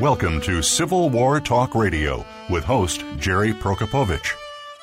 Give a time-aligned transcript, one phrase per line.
[0.00, 4.30] Welcome to Civil War Talk Radio with host Jerry Prokopowicz.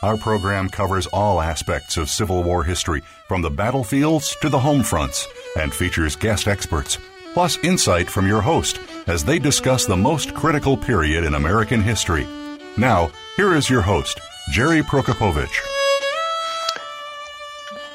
[0.01, 4.81] Our program covers all aspects of Civil War history, from the battlefields to the home
[4.81, 6.97] fronts, and features guest experts,
[7.35, 12.25] plus insight from your host as they discuss the most critical period in American history.
[12.75, 14.19] Now, here is your host,
[14.49, 15.59] Jerry Prokopowicz.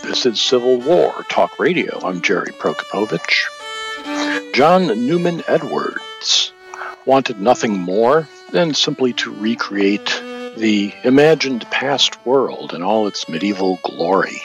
[0.05, 1.99] This is Civil War Talk Radio.
[2.05, 4.55] I'm Jerry Prokopowicz.
[4.55, 6.53] John Newman Edwards
[7.09, 10.23] wanted nothing more than simply to recreate
[10.59, 14.37] the imagined past world in all its medieval glory.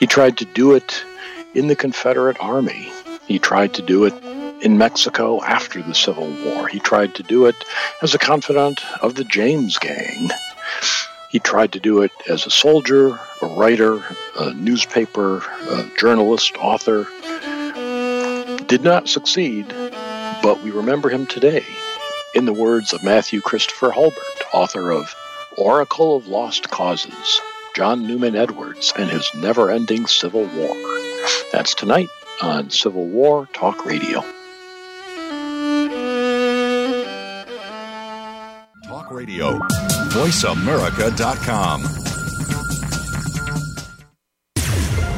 [0.00, 1.04] He tried to do it
[1.52, 2.90] in the Confederate Army.
[3.26, 4.14] He tried to do it
[4.62, 6.66] in Mexico after the Civil War.
[6.66, 7.56] He tried to do it
[8.00, 10.30] as a confidant of the James Gang.
[11.28, 14.02] He tried to do it as a soldier, a writer,
[14.40, 17.06] a newspaper, a journalist, author.
[18.66, 19.70] Did not succeed,
[20.46, 21.66] but we remember him today
[22.32, 25.12] in the words of Matthew Christopher Hulbert, author of
[25.58, 27.40] Oracle of Lost Causes,
[27.74, 30.76] John Newman Edwards and his never ending Civil War.
[31.50, 32.08] That's tonight
[32.40, 34.20] on Civil War Talk Radio.
[38.86, 39.58] Talk Radio.
[40.10, 42.15] VoiceAmerica.com.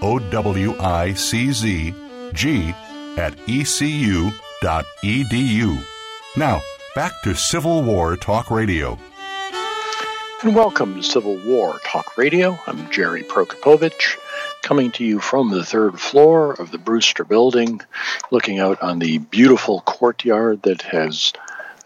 [0.00, 1.94] O W I C Z
[2.32, 2.74] G
[3.16, 4.32] at ecu.edu.
[6.36, 6.62] Now,
[6.94, 8.98] back to Civil War Talk Radio.
[10.42, 12.56] And welcome to Civil War Talk Radio.
[12.68, 14.16] I'm Jerry Prokopowicz,
[14.62, 17.80] coming to you from the third floor of the Brewster Building,
[18.30, 21.32] looking out on the beautiful courtyard that has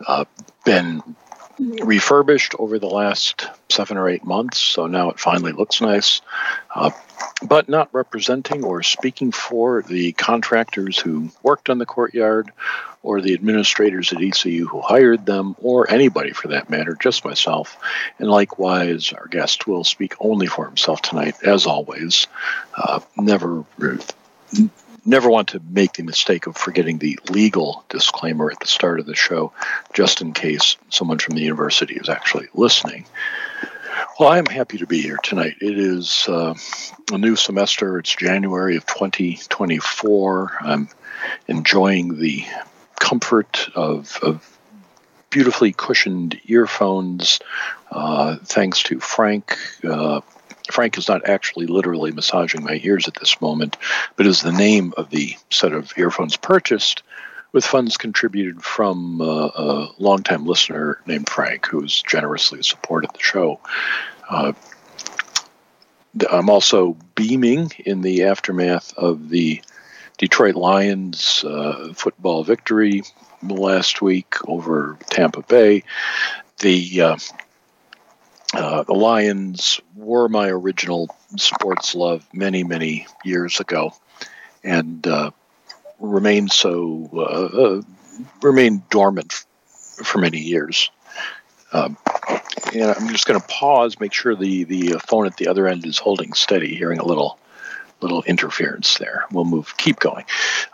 [0.07, 0.27] uh,
[0.67, 1.03] been
[1.59, 6.21] refurbished over the last seven or eight months, so now it finally looks nice.
[6.75, 6.91] Uh,
[7.43, 12.51] but not representing or speaking for the contractors who worked on the courtyard
[13.03, 17.77] or the administrators at ECU who hired them, or anybody for that matter, just myself.
[18.19, 22.29] And likewise, our guest will speak only for himself tonight, as always.
[22.77, 23.65] Uh, never
[25.05, 29.07] never want to make the mistake of forgetting the legal disclaimer at the start of
[29.07, 29.53] the show,
[29.93, 33.05] just in case someone from the university is actually listening.
[34.19, 35.57] Well, I'm happy to be here tonight.
[35.61, 36.55] It is uh,
[37.11, 37.99] a new semester.
[37.99, 40.59] It's January of 2024.
[40.61, 40.89] I'm
[41.49, 42.45] enjoying the
[43.01, 44.59] comfort of, of
[45.31, 47.41] beautifully cushioned earphones,
[47.91, 49.57] uh, thanks to Frank.
[49.83, 50.21] Uh,
[50.73, 53.77] Frank is not actually literally massaging my ears at this moment,
[54.17, 57.03] but is the name of the set of earphones purchased
[57.53, 63.61] with funds contributed from uh, a longtime listener named Frank, who's generously supported the show.
[64.29, 64.55] Uh,
[66.31, 69.63] I'm also beaming in the aftermath of the
[70.19, 73.03] Detroit Lions uh, football victory
[73.43, 75.85] last week over Tampa Bay.
[76.59, 77.01] The
[78.55, 83.95] uh, uh, the Lions were my original sports love many, many years ago,
[84.63, 85.31] and uh,
[85.99, 87.83] remain so uh, uh
[88.43, 89.45] remain dormant
[90.05, 90.91] for many years.
[91.73, 91.97] Um,
[92.75, 95.87] and I'm just going to pause, make sure the the phone at the other end
[95.87, 96.75] is holding steady.
[96.75, 97.39] Hearing a little
[98.01, 99.25] little interference there.
[99.31, 99.77] We'll move.
[99.77, 100.25] Keep going.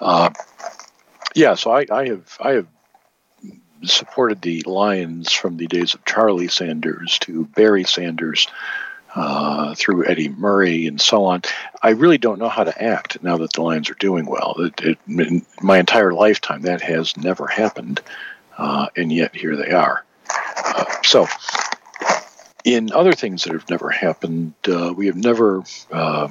[0.00, 0.31] Uh,
[1.35, 2.67] yeah, so I, I have I have
[3.84, 8.48] supported the Lions from the days of Charlie Sanders to Barry Sanders
[9.14, 11.42] uh, through Eddie Murray and so on.
[11.82, 14.54] I really don't know how to act now that the Lions are doing well.
[14.58, 18.00] It, it, my entire lifetime, that has never happened,
[18.56, 20.04] uh, and yet here they are.
[20.64, 21.26] Uh, so,
[22.64, 26.28] in other things that have never happened, uh, we have never uh,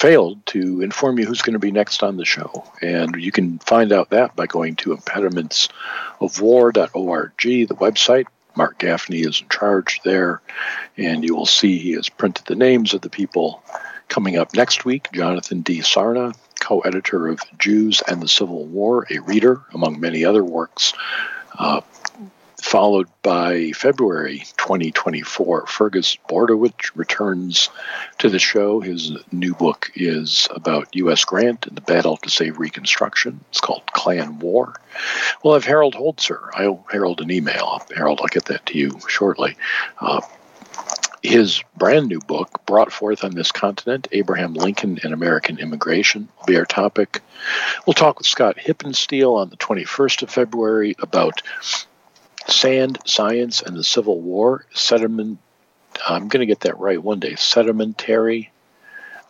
[0.00, 2.64] failed to inform you who's going to be next on the show.
[2.80, 8.24] And you can find out that by going to impedimentsofwar.org, the website.
[8.56, 10.40] Mark Gaffney is in charge there,
[10.96, 13.62] and you will see he has printed the names of the people
[14.08, 15.06] coming up next week.
[15.12, 15.78] Jonathan D.
[15.80, 20.94] Sarna, co editor of Jews and the Civil War, a reader, among many other works.
[21.58, 21.82] Uh,
[22.60, 25.66] followed by February 2024.
[25.66, 27.68] Fergus Bordewich returns
[28.18, 28.80] to the show.
[28.80, 31.24] His new book is about U.S.
[31.24, 33.40] Grant and the battle to save Reconstruction.
[33.50, 34.74] It's called Klan War.
[35.42, 36.50] We'll have Harold Holzer.
[36.54, 37.82] I'll Harold an email.
[37.94, 39.56] Harold, I'll get that to you shortly.
[40.00, 40.20] Uh,
[41.22, 46.46] his brand new book, brought forth on this continent, Abraham Lincoln and American Immigration, will
[46.46, 47.20] be our topic.
[47.86, 51.42] We'll talk with Scott Hippensteel on the 21st of February about
[52.52, 55.38] Sand, Science, and the Civil War, sediment.
[56.06, 57.36] I'm going to get that right one day.
[57.36, 58.50] Sedimentary.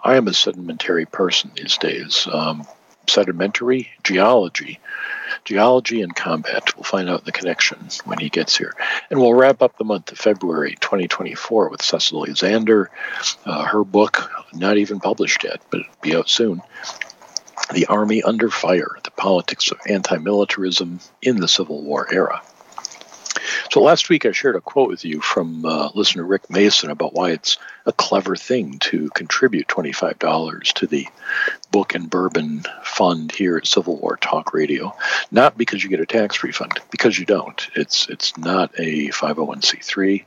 [0.02, 2.26] I am a sedimentary person these days.
[2.30, 2.66] Um,
[3.10, 4.78] sedimentary geology,
[5.44, 6.76] geology and combat.
[6.76, 8.74] We'll find out the connection when he gets here,
[9.10, 12.86] and we'll wrap up the month of February 2024 with Cecily Zander.
[13.44, 16.62] Uh, her book, not even published yet, but it'll be out soon.
[17.72, 22.42] The Army Under Fire: The Politics of Anti-Militarism in the Civil War Era.
[23.70, 27.14] So last week I shared a quote with you from uh, listener Rick Mason about
[27.14, 27.56] why it's
[27.86, 31.06] a clever thing to contribute $25 to the
[31.70, 34.92] Book and Bourbon Fund here at Civil War Talk Radio.
[35.30, 37.68] Not because you get a tax refund, because you don't.
[37.76, 40.24] It's it's not a 501c3.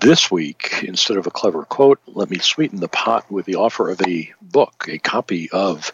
[0.00, 3.90] This week, instead of a clever quote, let me sweeten the pot with the offer
[3.90, 5.92] of a book, a copy of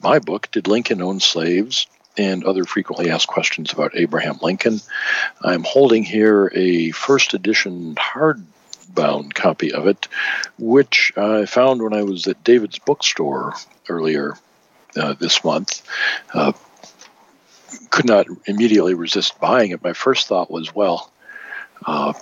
[0.00, 1.88] my book, Did Lincoln Own Slaves?
[2.16, 4.80] And other frequently asked questions about Abraham Lincoln.
[5.42, 10.08] I'm holding here a first edition hardbound copy of it,
[10.58, 13.54] which I found when I was at David's bookstore
[13.88, 14.36] earlier
[14.96, 15.82] uh, this month.
[16.32, 16.52] Uh,
[17.90, 19.82] could not immediately resist buying it.
[19.82, 21.12] My first thought was, well,
[21.86, 22.12] uh,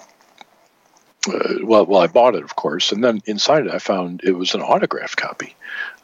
[1.29, 4.33] uh, well, well, I bought it, of course, and then inside it, I found it
[4.33, 5.55] was an autographed copy,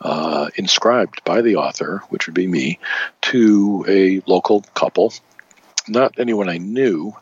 [0.00, 2.78] uh, inscribed by the author, which would be me,
[3.22, 5.12] to a local couple,
[5.88, 7.14] not anyone I knew.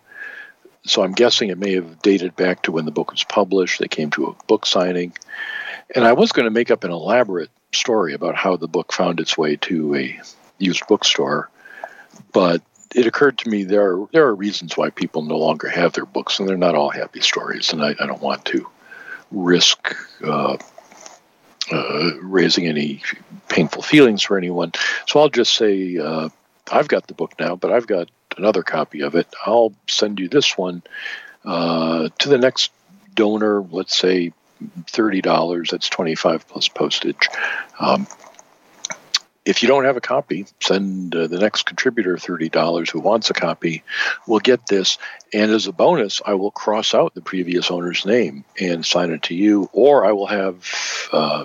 [0.85, 3.81] So I'm guessing it may have dated back to when the book was published.
[3.81, 5.15] They came to a book signing,
[5.95, 9.21] and I was going to make up an elaborate story about how the book found
[9.21, 10.21] its way to a
[10.59, 11.51] used bookstore,
[12.33, 12.63] but
[12.97, 16.07] it occurred to me there are there are reasons why people no longer have their
[16.07, 17.73] books, and they're not all happy stories.
[17.73, 18.67] And I, I don't want to
[19.31, 19.95] risk
[20.25, 20.57] uh,
[21.71, 23.03] uh, raising any
[23.49, 24.73] painful feelings for anyone.
[25.07, 26.31] So I'll just say uh,
[26.73, 29.29] I've got the book now, but I've got another copy of it.
[29.45, 30.83] I'll send you this one
[31.45, 32.73] uh, to the next
[33.15, 33.61] donor.
[33.61, 34.33] Let's say
[34.89, 35.69] thirty dollars.
[35.71, 37.29] That's twenty five plus postage.
[37.79, 38.07] Um,
[39.47, 43.35] if you don't have a copy, send uh, the next contributor $30 who wants a
[43.35, 43.85] copy.
[44.27, 44.99] We'll get this.
[45.33, 49.23] And as a bonus, I will cross out the previous owner's name and sign it
[49.25, 51.45] to you, or I will have, uh,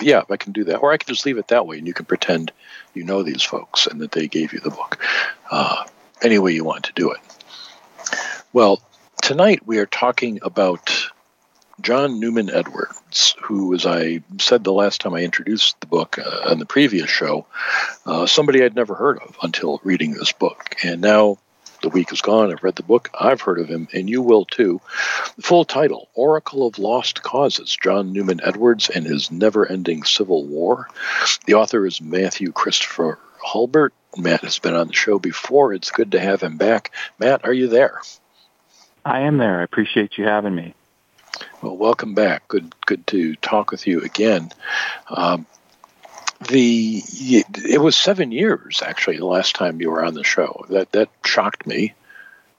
[0.00, 0.78] yeah, I can do that.
[0.78, 2.50] Or I can just leave it that way and you can pretend
[2.94, 4.98] you know these folks and that they gave you the book.
[5.50, 5.84] Uh,
[6.22, 7.20] any way you want to do it.
[8.54, 8.80] Well,
[9.20, 11.03] tonight we are talking about
[11.80, 16.50] John Newman Edwards, who, as I said the last time I introduced the book uh,
[16.50, 17.46] on the previous show,
[18.06, 20.76] uh, somebody I'd never heard of until reading this book.
[20.84, 21.38] And now
[21.82, 22.50] the week is gone.
[22.50, 23.10] I've read the book.
[23.18, 24.80] I've heard of him, and you will too.
[25.36, 30.44] The full title Oracle of Lost Causes John Newman Edwards and His Never Ending Civil
[30.44, 30.88] War.
[31.46, 33.92] The author is Matthew Christopher Hulbert.
[34.16, 35.74] Matt has been on the show before.
[35.74, 36.92] It's good to have him back.
[37.18, 38.00] Matt, are you there?
[39.04, 39.60] I am there.
[39.60, 40.74] I appreciate you having me.
[41.62, 42.48] Well, welcome back.
[42.48, 44.50] Good, good to talk with you again.
[45.08, 45.46] Um,
[46.48, 50.66] the it was seven years actually the last time you were on the show.
[50.68, 51.94] That that shocked me.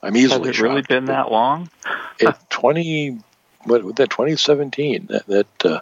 [0.01, 0.47] I'm easily.
[0.47, 1.69] Has it really been that long?
[2.19, 3.19] it twenty.
[3.63, 5.07] What that 2017?
[5.07, 5.79] That, that uh,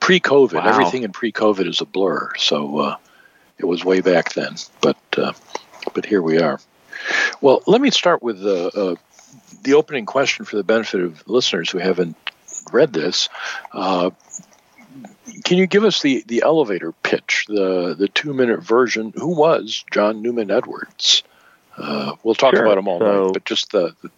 [0.00, 0.68] pre-COVID, wow.
[0.68, 2.34] everything in pre-COVID is a blur.
[2.36, 2.96] So uh,
[3.56, 5.32] it was way back then, but uh,
[5.94, 6.60] but here we are.
[7.40, 8.94] Well, let me start with uh, uh,
[9.62, 12.16] the opening question for the benefit of listeners who haven't
[12.72, 13.28] read this.
[13.72, 14.10] Uh,
[15.44, 19.12] can you give us the, the elevator pitch, the, the two minute version?
[19.16, 21.22] Who was John Newman Edwards?
[21.76, 22.64] Uh, we'll talk sure.
[22.64, 24.10] about him all so, night, but just the, the,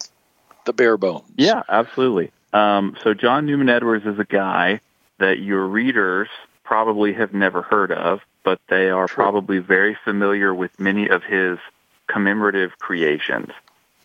[0.65, 1.25] the bare bones.
[1.37, 2.33] Yeah, absolutely.
[2.53, 4.81] Um, so John Newman Edwards is a guy
[5.19, 6.29] that your readers
[6.65, 9.15] probably have never heard of, but they are True.
[9.15, 11.59] probably very familiar with many of his
[12.07, 13.51] commemorative creations.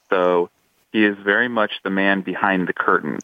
[0.09, 0.49] So
[0.91, 3.19] he is very much the man behind the curtain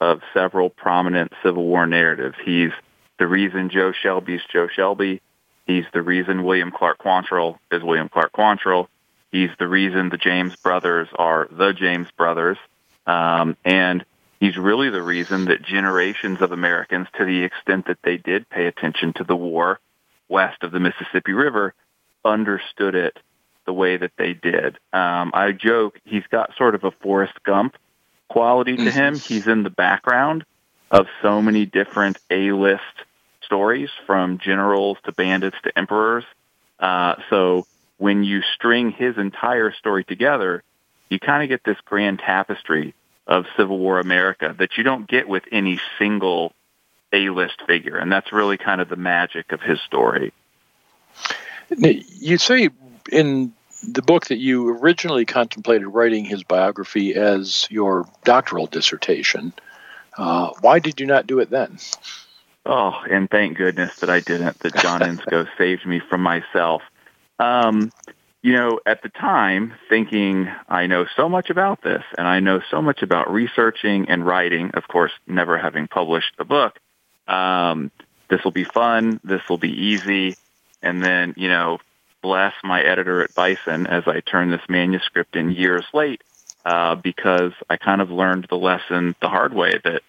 [0.00, 2.36] of several prominent Civil War narratives.
[2.44, 2.72] He's
[3.18, 5.20] the reason Joe Shelby's Joe Shelby.
[5.66, 8.88] He's the reason William Clarke Quantrill is William Clarke Quantrill.
[9.30, 12.56] He's the reason the James brothers are the James brothers.
[13.06, 14.04] Um, and
[14.40, 18.66] he's really the reason that generations of Americans, to the extent that they did pay
[18.66, 19.80] attention to the war
[20.28, 21.74] west of the Mississippi River,
[22.24, 23.18] understood it
[23.66, 24.78] the way that they did.
[24.92, 27.76] Um, I joke he's got sort of a Forrest Gump
[28.28, 29.14] quality to him.
[29.14, 29.34] Mm-hmm.
[29.34, 30.44] He's in the background
[30.90, 32.82] of so many different A-list
[33.42, 36.24] stories, from generals to bandits to emperors.
[36.78, 37.66] Uh, so
[37.96, 40.62] when you string his entire story together,
[41.08, 42.94] you kind of get this grand tapestry
[43.26, 46.52] of Civil War America that you don't get with any single
[47.12, 50.32] A-list figure, and that's really kind of the magic of his story.
[51.70, 52.68] You say
[53.10, 59.52] in the book that you originally contemplated writing his biography as your doctoral dissertation.
[60.16, 61.78] Uh, why did you not do it then?
[62.66, 64.58] Oh, and thank goodness that I didn't.
[64.60, 66.82] That John Inscoe saved me from myself.
[67.38, 67.92] Um,
[68.42, 72.60] you know, at the time, thinking I know so much about this and I know
[72.70, 76.78] so much about researching and writing, of course, never having published a book,
[77.26, 77.90] um,
[78.28, 80.36] this will be fun, this will be easy.
[80.82, 81.78] And then, you know,
[82.22, 86.22] bless my editor at Bison as I turn this manuscript in years late,
[86.64, 90.02] uh, because I kind of learned the lesson the hard way that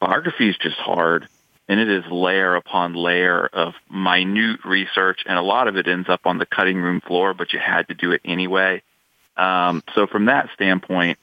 [0.00, 1.28] biography is just hard
[1.68, 6.08] and it is layer upon layer of minute research, and a lot of it ends
[6.08, 8.82] up on the cutting room floor, but you had to do it anyway.
[9.36, 11.18] Um, so from that standpoint,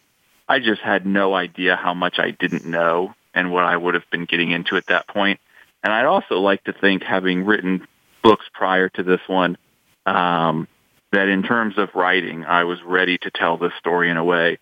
[0.48, 4.10] I just had no idea how much I didn't know and what I would have
[4.12, 5.40] been getting into at that point.
[5.84, 7.88] And I'd also like to think, having written
[8.24, 9.58] books prior to this one,
[10.06, 10.68] um,
[11.12, 14.60] that in terms of writing, I was ready to tell this story in a way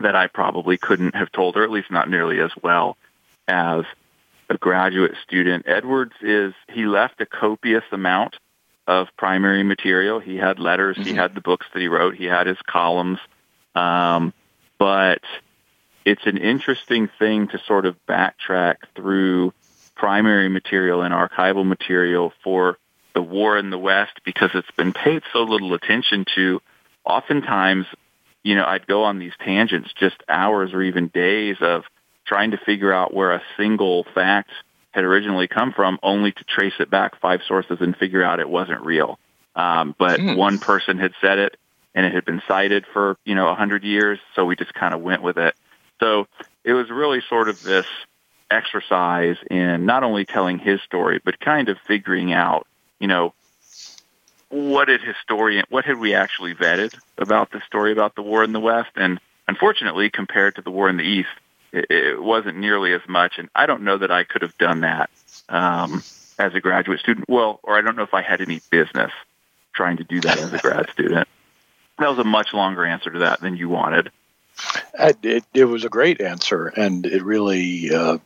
[0.00, 2.96] that I probably couldn't have told, or at least not nearly as well
[3.48, 3.84] as
[4.48, 5.66] a graduate student.
[5.66, 8.36] Edwards is, he left a copious amount
[8.86, 10.20] of primary material.
[10.20, 11.08] He had letters, mm-hmm.
[11.08, 13.18] he had the books that he wrote, he had his columns.
[13.74, 14.32] Um,
[14.78, 15.22] but
[16.04, 19.52] it's an interesting thing to sort of backtrack through
[19.94, 22.78] primary material and archival material for
[23.16, 26.60] the war in the West because it's been paid so little attention to.
[27.02, 27.86] Oftentimes,
[28.42, 31.84] you know, I'd go on these tangents, just hours or even days of
[32.26, 34.50] trying to figure out where a single fact
[34.90, 38.48] had originally come from, only to trace it back five sources and figure out it
[38.50, 39.18] wasn't real.
[39.54, 40.36] Um, but mm.
[40.36, 41.56] one person had said it,
[41.94, 44.92] and it had been cited for you know a hundred years, so we just kind
[44.92, 45.54] of went with it.
[46.00, 46.26] So
[46.64, 47.86] it was really sort of this
[48.50, 52.66] exercise in not only telling his story, but kind of figuring out,
[53.00, 53.34] you know,
[54.48, 58.52] what did historian, what had we actually vetted about the story about the war in
[58.52, 58.90] the West?
[58.96, 61.28] And unfortunately, compared to the war in the East,
[61.72, 63.34] it, it wasn't nearly as much.
[63.38, 65.10] And I don't know that I could have done that
[65.48, 66.02] um,
[66.38, 67.28] as a graduate student.
[67.28, 69.12] Well, or I don't know if I had any business
[69.72, 71.28] trying to do that as a grad student.
[71.98, 74.10] That was a much longer answer to that than you wanted.
[74.98, 78.18] Uh, it, it was a great answer, and it really uh,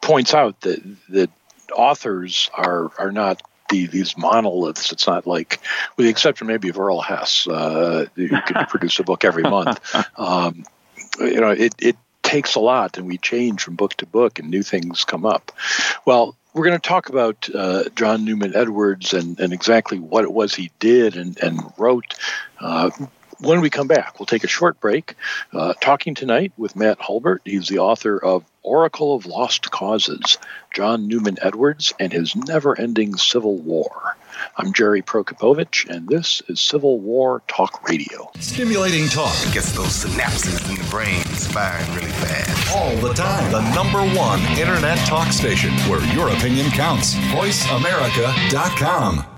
[0.00, 1.30] points out that that
[1.72, 4.92] authors are are not the, these monoliths.
[4.92, 5.60] It's not like,
[5.96, 9.80] with the exception maybe of Earl Hess, uh, who can produce a book every month.
[10.18, 10.64] Um,
[11.20, 14.50] you know, it, it takes a lot, and we change from book to book, and
[14.50, 15.52] new things come up.
[16.04, 20.32] Well, we're going to talk about uh, John Newman Edwards and, and exactly what it
[20.32, 22.14] was he did and, and wrote.
[22.60, 22.90] Uh,
[23.40, 25.14] when we come back, we'll take a short break.
[25.52, 27.42] Uh, talking tonight with Matt Hulbert.
[27.44, 30.38] He's the author of Oracle of Lost Causes
[30.74, 34.16] John Newman Edwards and His Never Ending Civil War.
[34.56, 38.30] I'm Jerry Prokopowicz, and this is Civil War Talk Radio.
[38.38, 42.76] Stimulating talk it gets those synapses in the brain firing really fast.
[42.76, 43.50] All the time.
[43.50, 47.14] The number one internet talk station where your opinion counts.
[47.14, 49.37] VoiceAmerica.com.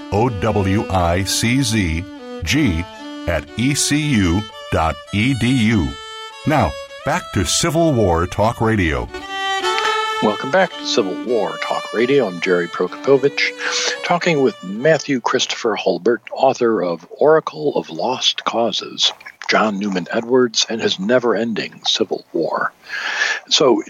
[0.11, 2.03] O W I C Z
[2.43, 2.83] G
[3.27, 4.43] at ecu.edu.
[6.47, 6.71] Now,
[7.05, 9.07] back to Civil War Talk Radio.
[10.23, 12.27] Welcome back to Civil War Talk Radio.
[12.27, 19.13] I'm Jerry Prokopowicz, talking with Matthew Christopher Hulbert, author of Oracle of Lost Causes,
[19.49, 22.73] John Newman Edwards, and his never ending Civil War.
[23.49, 23.81] So,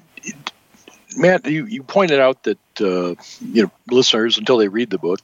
[1.18, 5.20] Matt, you, you pointed out that uh, you know listeners, until they read the book,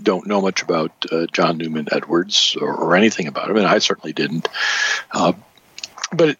[0.00, 3.78] don't know much about uh, John Newman Edwards or, or, anything about him, and I
[3.78, 4.48] certainly didn't.
[5.10, 5.32] Uh,
[6.12, 6.36] but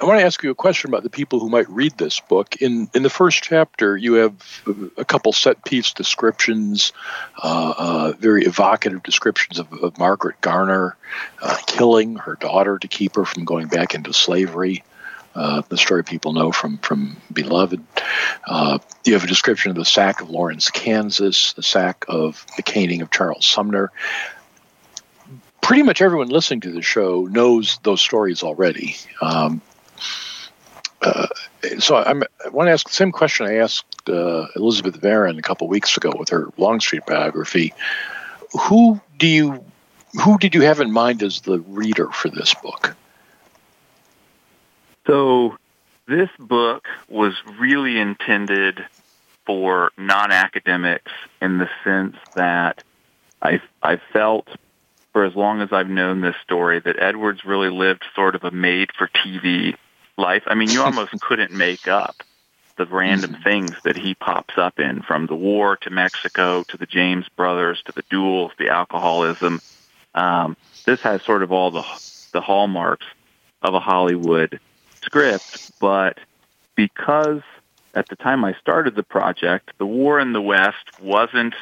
[0.00, 2.56] I want to ask you a question about the people who might read this book.
[2.56, 4.62] In in the first chapter, you have
[4.96, 6.92] a couple set piece descriptions,
[7.42, 10.96] uh, uh, very evocative descriptions of, of Margaret Garner
[11.40, 14.82] uh, killing her daughter to keep her from going back into slavery.
[15.34, 17.82] Uh, the story people know from from Beloved.
[18.46, 22.62] Uh, you have a description of the sack of Lawrence, Kansas, the sack of the
[22.62, 23.90] caning of Charles Sumner
[25.62, 28.96] pretty much everyone listening to the show knows those stories already.
[29.22, 29.62] Um,
[31.00, 31.28] uh,
[31.78, 35.42] so I'm, i want to ask the same question I asked uh, Elizabeth Varon a
[35.42, 37.72] couple weeks ago with her Longstreet biography.
[38.68, 39.64] Who do you
[40.22, 42.94] who did you have in mind as the reader for this book?
[45.06, 45.58] So
[46.06, 48.84] this book was really intended
[49.44, 52.84] for non-academics in the sense that
[53.40, 54.48] I I felt
[55.12, 58.50] for as long as I've known this story that Edwards really lived sort of a
[58.50, 59.74] made-for-TV
[60.16, 60.42] life.
[60.46, 62.22] I mean, you almost couldn't make up
[62.76, 63.42] the random mm-hmm.
[63.42, 67.82] things that he pops up in from the war to Mexico to the James brothers
[67.86, 69.60] to the duels, the alcoholism.
[70.14, 71.84] Um, this has sort of all the
[72.32, 73.06] the hallmarks
[73.60, 74.58] of a Hollywood
[75.02, 76.18] script, but
[76.74, 77.42] because
[77.94, 81.54] at the time I started the project, the war in the West wasn't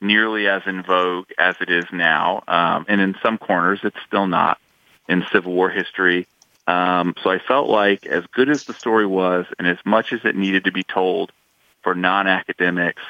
[0.00, 4.26] nearly as in vogue as it is now, um, and in some corners it's still
[4.26, 4.58] not
[5.08, 6.26] in Civil War history.
[6.66, 10.24] Um, so I felt like as good as the story was and as much as
[10.24, 11.32] it needed to be told
[11.82, 13.02] for non-academics,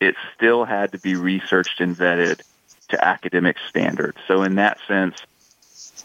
[0.00, 2.40] it still had to be researched and vetted
[2.88, 4.18] to academic standards.
[4.26, 5.16] So in that sense,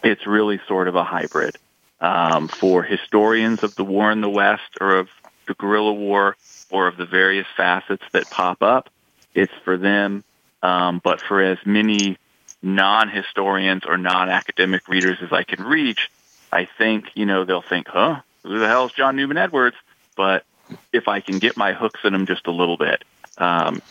[0.04, 1.58] it's really sort of a hybrid.
[2.02, 5.10] Um, for historians of the war in the West or of
[5.46, 6.36] the guerrilla war
[6.72, 8.90] or of the various facets that pop up,
[9.36, 10.24] it's for them.
[10.64, 12.18] Um, but for as many
[12.64, 16.10] non-historians or non-academic readers as I can reach,
[16.52, 19.78] I think, you know, they'll think, huh, who the hell is John Newman Edwards?
[20.16, 20.44] But
[20.92, 23.04] if I can get my hooks in them just a little bit,
[23.38, 23.82] um,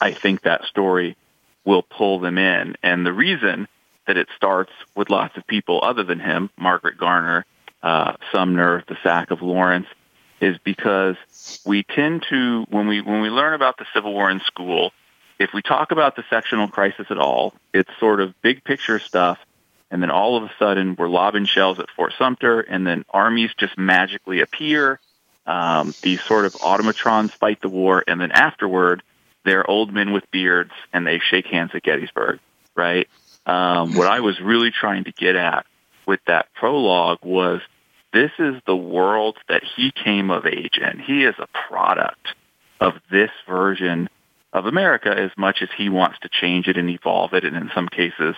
[0.00, 1.16] I think that story
[1.64, 2.76] will pull them in.
[2.82, 3.68] And the reason
[4.06, 7.46] that it starts with lots of people other than him, Margaret Garner,
[7.82, 9.86] uh, Sumner, the sack of Lawrence,
[10.40, 11.16] is because
[11.64, 14.92] we tend to, when we, when we learn about the Civil War in school,
[15.38, 19.38] if we talk about the sectional crisis at all, it's sort of big picture stuff
[19.94, 23.52] and then all of a sudden we're lobbing shells at Fort Sumter, and then armies
[23.56, 24.98] just magically appear.
[25.46, 29.04] Um, these sort of automatrons fight the war, and then afterward,
[29.44, 32.40] they're old men with beards, and they shake hands at Gettysburg,
[32.74, 33.08] right?
[33.46, 35.66] Um, what I was really trying to get at
[36.06, 37.60] with that prologue was
[38.12, 40.98] this is the world that he came of age in.
[40.98, 42.34] He is a product
[42.80, 44.08] of this version
[44.52, 47.70] of America as much as he wants to change it and evolve it, and in
[47.74, 48.36] some cases,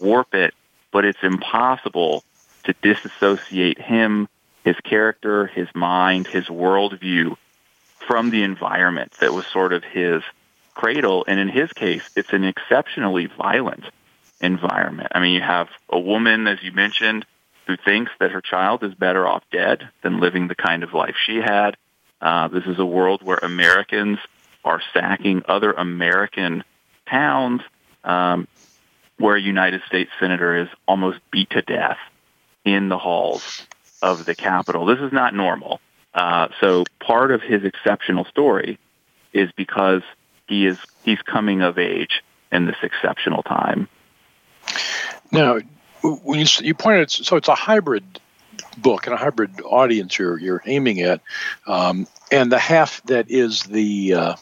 [0.00, 0.54] warp it
[0.92, 2.22] but it's impossible
[2.64, 4.28] to disassociate him,
[4.62, 7.36] his character, his mind, his worldview
[8.06, 10.22] from the environment that was sort of his
[10.74, 11.24] cradle.
[11.26, 13.84] And in his case, it's an exceptionally violent
[14.42, 15.08] environment.
[15.14, 17.24] I mean, you have a woman, as you mentioned,
[17.66, 21.14] who thinks that her child is better off dead than living the kind of life
[21.24, 21.76] she had.
[22.20, 24.18] Uh, this is a world where Americans
[24.64, 26.64] are sacking other American
[27.08, 27.62] towns.
[28.04, 28.48] Um,
[29.22, 31.98] where a United States senator is almost beat to death
[32.64, 33.66] in the halls
[34.02, 34.84] of the Capitol.
[34.86, 35.80] This is not normal.
[36.12, 38.78] Uh, so part of his exceptional story
[39.32, 40.02] is because
[40.48, 43.88] he is he's coming of age in this exceptional time.
[45.30, 45.58] Now,
[46.02, 48.04] when you you pointed so it's a hybrid
[48.76, 51.20] book and a hybrid audience you're you're aiming at,
[51.66, 54.36] um, and the half that is the uh,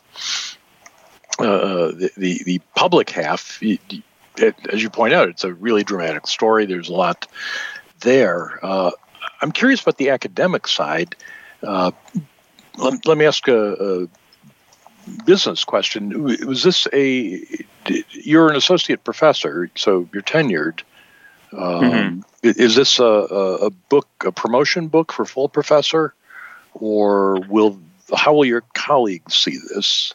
[1.39, 3.63] uh, the, the, the public half.
[3.63, 3.81] It,
[4.73, 6.67] as you point out, it's a really dramatic story.
[6.67, 7.27] There's a lot
[8.01, 8.59] there.
[8.63, 8.91] Uh,
[9.41, 11.17] I'm curious about the academic side.
[11.63, 11.93] Uh,
[12.77, 14.09] let, let, me ask a, a,
[15.25, 16.23] business question.
[16.47, 17.45] Was this a?
[18.11, 20.83] You're an associate professor, so you're tenured.
[21.53, 22.21] Um, mm-hmm.
[22.43, 26.15] Is this a, a, book, a promotion book for full professor,
[26.75, 27.79] or will
[28.15, 30.15] how will your colleagues see this?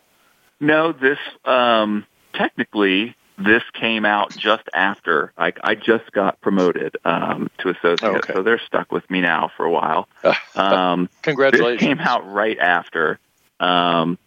[0.60, 7.50] No, this um, technically this came out just after I, I just got promoted um,
[7.60, 8.34] to associate, okay.
[8.34, 10.08] so they're stuck with me now for a while.
[10.56, 11.82] Um, Congratulations!
[11.82, 13.20] This came out right after.
[13.60, 14.18] Um,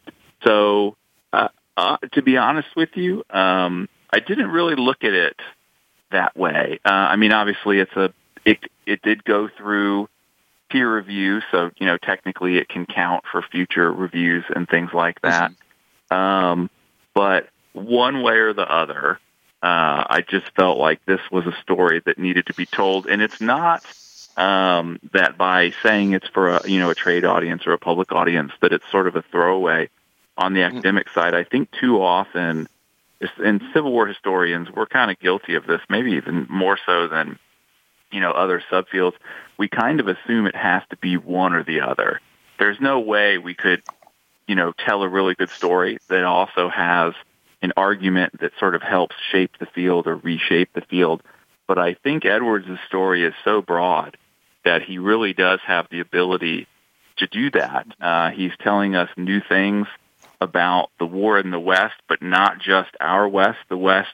[0.44, 0.96] so,
[1.32, 5.36] uh, uh, to be honest with you, um, I didn't really look at it
[6.10, 6.80] that way.
[6.84, 8.12] Uh, I mean, obviously, it's a
[8.44, 10.08] it it did go through
[10.70, 15.20] peer review, so you know technically it can count for future reviews and things like
[15.22, 15.52] that.
[16.10, 16.70] Um,
[17.14, 19.18] but one way or the other,
[19.62, 23.20] uh, I just felt like this was a story that needed to be told, and
[23.20, 23.84] it's not
[24.36, 28.12] um, that by saying it's for a you know a trade audience or a public
[28.12, 29.90] audience that it's sort of a throwaway
[30.38, 30.76] on the mm-hmm.
[30.76, 31.34] academic side.
[31.34, 32.68] I think too often,
[33.38, 37.38] and Civil War historians, we're kind of guilty of this, maybe even more so than
[38.10, 39.14] you know other subfields.
[39.58, 42.20] We kind of assume it has to be one or the other.
[42.58, 43.82] There's no way we could,
[44.46, 47.12] you know, tell a really good story that also has
[47.60, 51.22] an argument that sort of helps shape the field or reshape the field.
[51.66, 54.16] But I think Edwards' story is so broad
[54.64, 56.68] that he really does have the ability
[57.16, 57.86] to do that.
[58.00, 59.88] Uh, he's telling us new things
[60.40, 64.12] about the war in the West, but not just our West, the West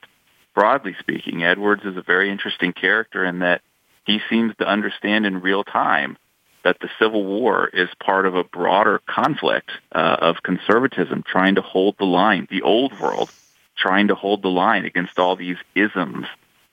[0.55, 1.43] broadly speaking.
[1.43, 3.61] Edwards is a very interesting character in that
[4.07, 6.17] he seems to understand in real time
[6.63, 11.63] that the Civil War is part of a broader conflict uh, of conservatism trying to
[11.63, 13.31] hold the line, the old world
[13.77, 16.27] trying to hold the line against all these isms,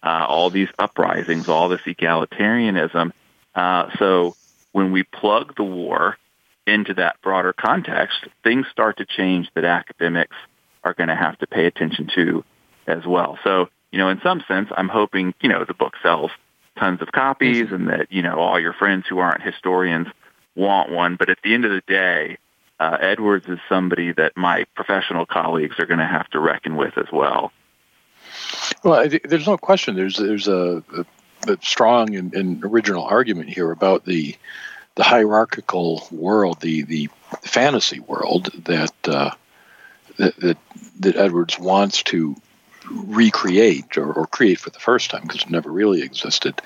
[0.03, 3.11] uh, all these uprisings, all this egalitarianism.
[3.53, 4.35] Uh, so
[4.71, 6.17] when we plug the war
[6.67, 10.35] into that broader context, things start to change that academics
[10.83, 12.43] are going to have to pay attention to
[12.87, 13.37] as well.
[13.43, 16.31] So, you know, in some sense, I'm hoping, you know, the book sells
[16.77, 17.75] tons of copies mm-hmm.
[17.75, 20.07] and that, you know, all your friends who aren't historians
[20.55, 21.15] want one.
[21.15, 22.37] But at the end of the day,
[22.79, 26.97] uh, Edwards is somebody that my professional colleagues are going to have to reckon with
[26.97, 27.51] as well.
[28.83, 29.95] Well, there's no question.
[29.95, 34.35] There's there's a, a, a strong and, and, original argument here about the
[34.95, 37.09] the hierarchical world, the the
[37.41, 39.31] fantasy world that uh,
[40.17, 40.57] that, that,
[40.99, 42.35] that Edwards wants to
[42.89, 46.61] recreate or, or, create for the first time because it never really existed.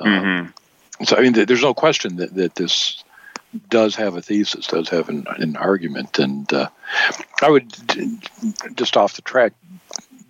[0.00, 1.04] Um, mm-hmm.
[1.04, 3.02] So I mean, there's no question that that this
[3.68, 6.68] does have a thesis, does have an, an argument, and uh,
[7.42, 7.72] I would
[8.76, 9.52] just off the track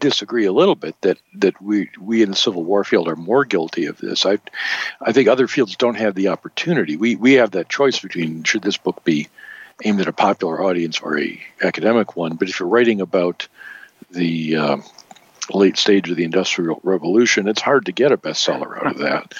[0.00, 3.44] disagree a little bit that that we we in the Civil War field are more
[3.44, 4.26] guilty of this.
[4.26, 4.38] I
[5.00, 6.96] I think other fields don't have the opportunity.
[6.96, 9.28] We we have that choice between should this book be
[9.84, 12.36] aimed at a popular audience or a academic one.
[12.36, 13.48] But if you're writing about
[14.10, 14.76] the uh,
[15.52, 19.34] late stage of the Industrial Revolution, it's hard to get a bestseller out of that.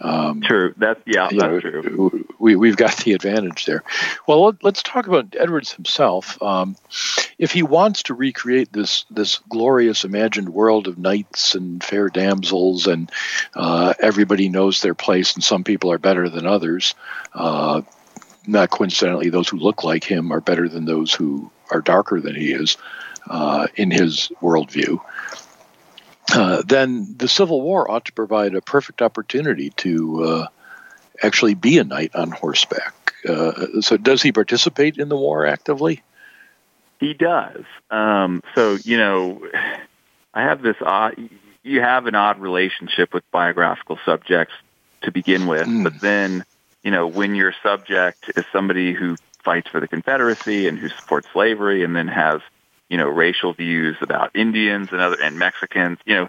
[0.00, 0.74] Um, true.
[0.76, 1.28] That's yeah.
[1.30, 2.28] That's know, true.
[2.38, 3.82] We we've got the advantage there.
[4.26, 6.40] Well, let, us talk about Edwards himself.
[6.42, 6.76] Um,
[7.38, 12.86] if he wants to recreate this this glorious imagined world of knights and fair damsels,
[12.86, 13.10] and
[13.54, 16.94] uh, everybody knows their place, and some people are better than others.
[17.34, 17.82] Uh,
[18.46, 22.34] not coincidentally, those who look like him are better than those who are darker than
[22.34, 22.76] he is
[23.28, 25.00] uh, in his worldview.
[26.36, 30.46] Uh, then the Civil War ought to provide a perfect opportunity to uh,
[31.22, 33.14] actually be a knight on horseback.
[33.28, 36.02] Uh, so, does he participate in the war actively?
[37.00, 37.64] He does.
[37.90, 39.46] Um, so, you know,
[40.32, 41.16] I have this odd.
[41.62, 44.54] You have an odd relationship with biographical subjects
[45.02, 45.82] to begin with, mm.
[45.82, 46.44] but then,
[46.82, 51.28] you know, when your subject is somebody who fights for the Confederacy and who supports
[51.32, 52.40] slavery, and then has
[52.88, 55.98] you know, racial views about Indians and other and Mexicans.
[56.04, 56.28] You know,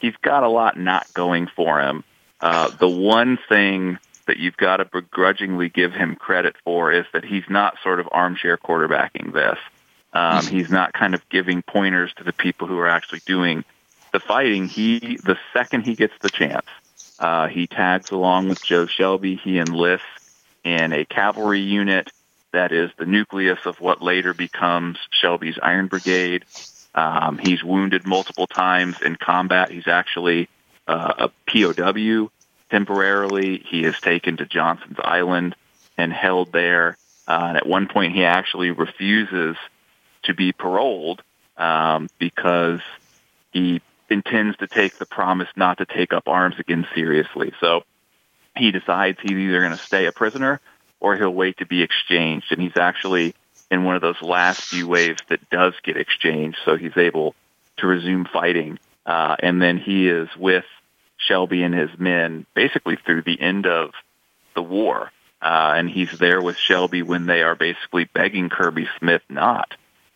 [0.00, 2.04] he's got a lot not going for him.
[2.40, 7.24] Uh, the one thing that you've got to begrudgingly give him credit for is that
[7.24, 9.58] he's not sort of armchair quarterbacking this.
[10.12, 13.64] Um, he's not kind of giving pointers to the people who are actually doing
[14.12, 14.68] the fighting.
[14.68, 16.66] He, the second he gets the chance,
[17.18, 19.36] uh, he tags along with Joe Shelby.
[19.36, 20.06] He enlists
[20.62, 22.10] in a cavalry unit
[22.54, 26.44] that is the nucleus of what later becomes Shelby's Iron Brigade.
[26.94, 29.70] Um, he's wounded multiple times in combat.
[29.70, 30.48] He's actually
[30.86, 32.30] uh, a POW
[32.70, 33.58] temporarily.
[33.58, 35.54] He is taken to Johnson's Island
[35.98, 36.96] and held there.
[37.26, 39.56] Uh, and at one point, he actually refuses
[40.24, 41.22] to be paroled
[41.56, 42.80] um, because
[43.52, 47.52] he intends to take the promise not to take up arms again seriously.
[47.60, 47.84] So
[48.56, 50.60] he decides he's either going to stay a prisoner
[51.04, 52.46] or he'll wait to be exchanged.
[52.50, 53.34] And he's actually
[53.70, 57.34] in one of those last few waves that does get exchanged, so he's able
[57.76, 58.78] to resume fighting.
[59.04, 60.64] Uh, and then he is with
[61.18, 63.90] Shelby and his men basically through the end of
[64.54, 65.12] the war.
[65.42, 69.74] Uh, and he's there with Shelby when they are basically begging Kirby Smith not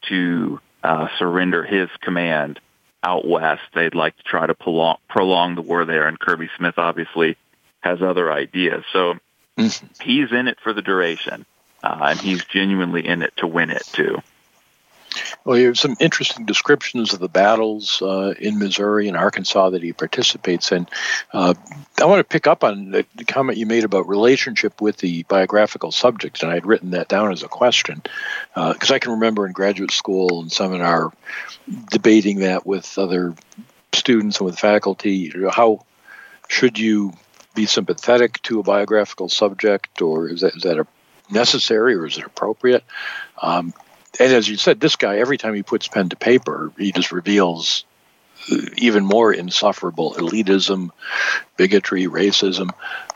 [0.09, 2.61] to uh, surrender his command
[3.03, 3.61] out west.
[3.75, 7.37] They'd like to try to prolong, prolong the war there, and Kirby Smith obviously
[7.81, 8.85] has other ideas.
[8.95, 9.19] So
[10.01, 11.45] he's in it for the duration,
[11.83, 14.19] uh, and he's genuinely in it to win it too.
[15.45, 19.83] Well, you have some interesting descriptions of the battles uh, in Missouri and Arkansas that
[19.83, 20.87] he participates in.
[21.33, 21.55] Uh,
[22.01, 25.93] I want to pick up on the comment you made about relationship with the biographical
[25.93, 28.03] subject, and I had written that down as a question
[28.55, 31.13] because uh, I can remember in graduate school and seminar
[31.91, 33.35] debating that with other
[33.93, 35.33] students and with faculty.
[35.51, 35.85] How
[36.49, 37.15] should you
[37.59, 40.87] be sympathetic to a biographical subject, or is that is that
[41.29, 42.85] necessary or is it appropriate?
[43.43, 43.75] Um,
[44.21, 47.11] and as you said, this guy, every time he puts pen to paper, he just
[47.11, 47.85] reveals
[48.77, 50.91] even more insufferable elitism,
[51.57, 52.71] bigotry, racism.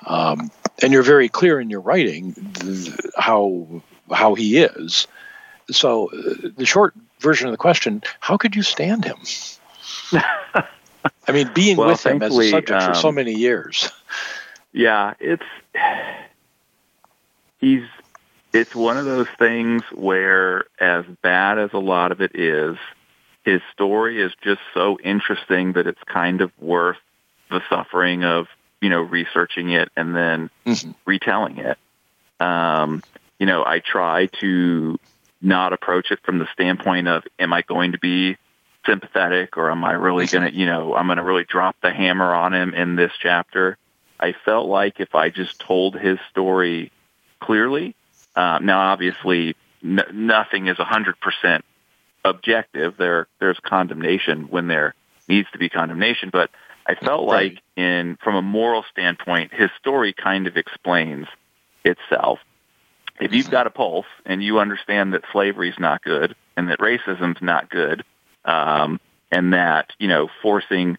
[0.05, 0.51] Um,
[0.83, 5.07] and you're very clear in your writing th- how how he is.
[5.71, 9.19] So uh, the short version of the question: How could you stand him?
[11.27, 13.89] I mean, being well, with him as a subject um, for so um, many years.
[14.73, 15.45] Yeah, it's
[17.59, 17.85] he's
[18.53, 22.77] it's one of those things where, as bad as a lot of it is,
[23.45, 26.99] his story is just so interesting that it's kind of worth
[27.51, 28.47] the suffering of,
[28.81, 30.91] you know, researching it and then mm-hmm.
[31.07, 31.79] retelling it.
[32.41, 33.03] Um,
[33.39, 34.99] you know, I try to
[35.41, 38.37] not approach it from the standpoint of, am I going to be
[38.87, 40.39] sympathetic or am I really mm-hmm.
[40.39, 43.13] going to, you know, I'm going to really drop the hammer on him in this
[43.21, 43.77] chapter.
[44.19, 46.93] I felt like if I just told his story
[47.41, 47.97] clearly,
[48.35, 51.63] uh, now, obviously, n- nothing is 100%
[52.25, 52.97] objective.
[52.97, 54.95] There, there's condemnation when there
[55.29, 56.51] needs to be condemnation, but
[56.87, 57.53] I felt right.
[57.53, 61.27] like, in from a moral standpoint, his story kind of explains
[61.85, 62.39] itself.
[63.21, 66.79] If you've got a pulse and you understand that slavery is not good and that
[66.79, 68.05] racism's not good,
[68.45, 69.01] um,
[69.31, 70.99] and that you know forcing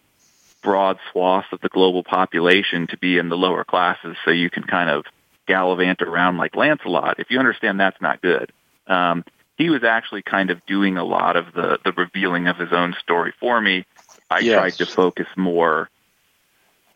[0.62, 4.64] broad swaths of the global population to be in the lower classes so you can
[4.64, 5.04] kind of
[5.46, 8.50] gallivant around like Lancelot, if you understand that's not good.
[8.86, 9.24] Um,
[9.56, 12.96] he was actually kind of doing a lot of the, the revealing of his own
[13.00, 13.84] story for me.
[14.30, 14.58] I yes.
[14.58, 15.88] tried to focus more,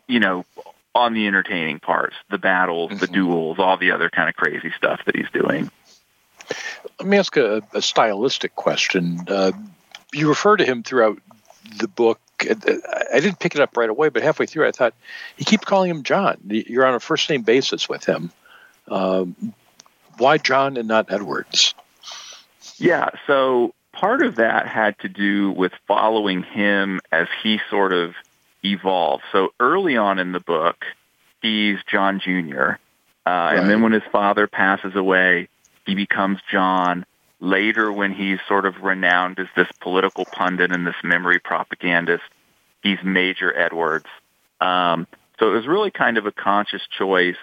[0.07, 0.45] you know,
[0.93, 2.99] on the entertaining parts, the battles, mm-hmm.
[2.99, 5.69] the duels, all the other kind of crazy stuff that he's doing.
[6.99, 9.19] Let me ask a, a stylistic question.
[9.27, 9.51] Uh,
[10.13, 11.19] you refer to him throughout
[11.77, 12.19] the book.
[12.41, 14.93] I didn't pick it up right away, but halfway through, I thought
[15.35, 16.37] he keeps calling him John.
[16.47, 18.31] You're on a first name basis with him.
[18.87, 19.53] Um,
[20.17, 21.73] why John and not Edwards?
[22.77, 28.13] Yeah, so part of that had to do with following him as he sort of
[28.63, 29.23] evolved.
[29.31, 30.85] So early on in the book,
[31.41, 32.77] he's John Jr.,
[33.25, 33.59] uh, right.
[33.59, 35.49] and then when his father passes away,
[35.85, 37.05] he becomes John.
[37.39, 42.23] Later, when he's sort of renowned as this political pundit and this memory propagandist,
[42.83, 44.07] he's Major Edwards.
[44.59, 45.07] Um,
[45.39, 47.37] so it was really kind of a conscious choice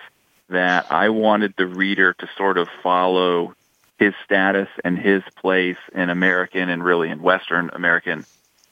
[0.49, 3.55] that I wanted the reader to sort of follow
[3.99, 8.27] his status and his place in American and really in Western American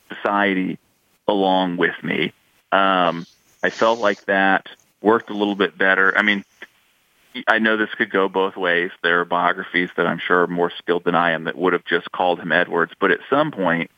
[0.08, 0.78] society
[1.26, 2.32] along with me.
[2.70, 3.26] Um,
[3.62, 4.68] I felt like that
[5.00, 6.16] worked a little bit better.
[6.16, 6.44] I mean,
[7.48, 8.90] I know this could go both ways.
[9.02, 11.84] There are biographies that I'm sure are more skilled than I am that would have
[11.84, 12.92] just called him Edwards.
[12.98, 13.90] But at some point,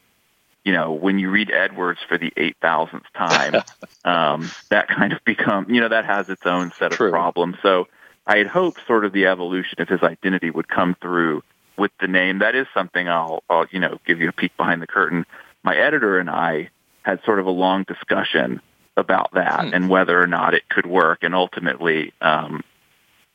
[0.65, 3.63] you know, when you read Edwards for the 8,000th time,
[4.05, 7.11] um, that kind of become, you know, that has its own set of True.
[7.11, 7.57] problems.
[7.63, 7.89] So
[8.27, 11.43] I had hoped sort of the evolution of his identity would come through
[11.77, 12.39] with the name.
[12.39, 15.27] That is something I'll, I'll, you know, give you a peek behind the curtain.
[15.63, 16.71] My editor and I
[17.03, 18.61] had sort of a long discussion
[18.97, 19.75] about that hmm.
[19.75, 21.23] and whether or not it could work.
[21.23, 22.65] And ultimately, um,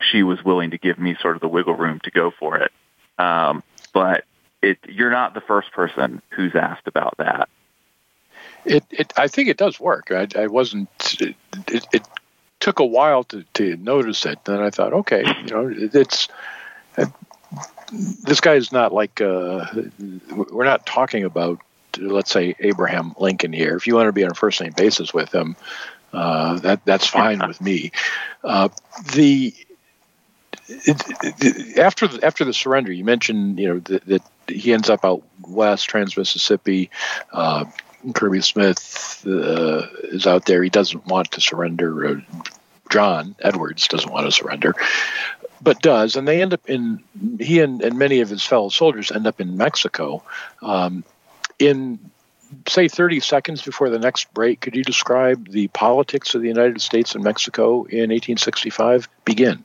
[0.02, 2.72] she was willing to give me sort of the wiggle room to go for it.
[3.18, 4.26] Um, but
[4.62, 7.50] it you're not the first person who's asked about that.
[8.66, 10.12] It, it I think it does work.
[10.12, 10.90] I, I wasn't.
[11.20, 11.36] It,
[11.68, 12.08] it,
[12.60, 14.38] took a while to, to notice it.
[14.46, 16.28] Then I thought, okay, you know, it, it's.
[18.24, 19.66] This guy is not like uh,
[20.52, 21.60] we're not talking about
[21.98, 23.76] let's say Abraham Lincoln here.
[23.76, 25.56] If you want to be on a first name basis with him,
[26.14, 27.92] Uh, that that's fine with me.
[28.44, 28.68] Uh,
[29.14, 29.54] the
[31.78, 35.24] after the, after the surrender, you mentioned you know that, that he ends up out
[35.48, 36.90] west, Trans Mississippi.
[37.32, 37.66] Uh,
[38.14, 40.64] Kirby Smith uh, is out there.
[40.64, 42.08] He doesn't want to surrender.
[42.08, 42.22] Uh,
[42.90, 44.74] John Edwards doesn't want to surrender,
[45.62, 47.04] but does, and they end up in
[47.40, 50.24] he and, and many of his fellow soldiers end up in Mexico.
[50.62, 51.04] Um,
[51.58, 52.00] in
[52.68, 56.82] say 30 seconds before the next break, could you describe the politics of the United
[56.82, 59.08] States and Mexico in 1865?
[59.26, 59.64] Begin.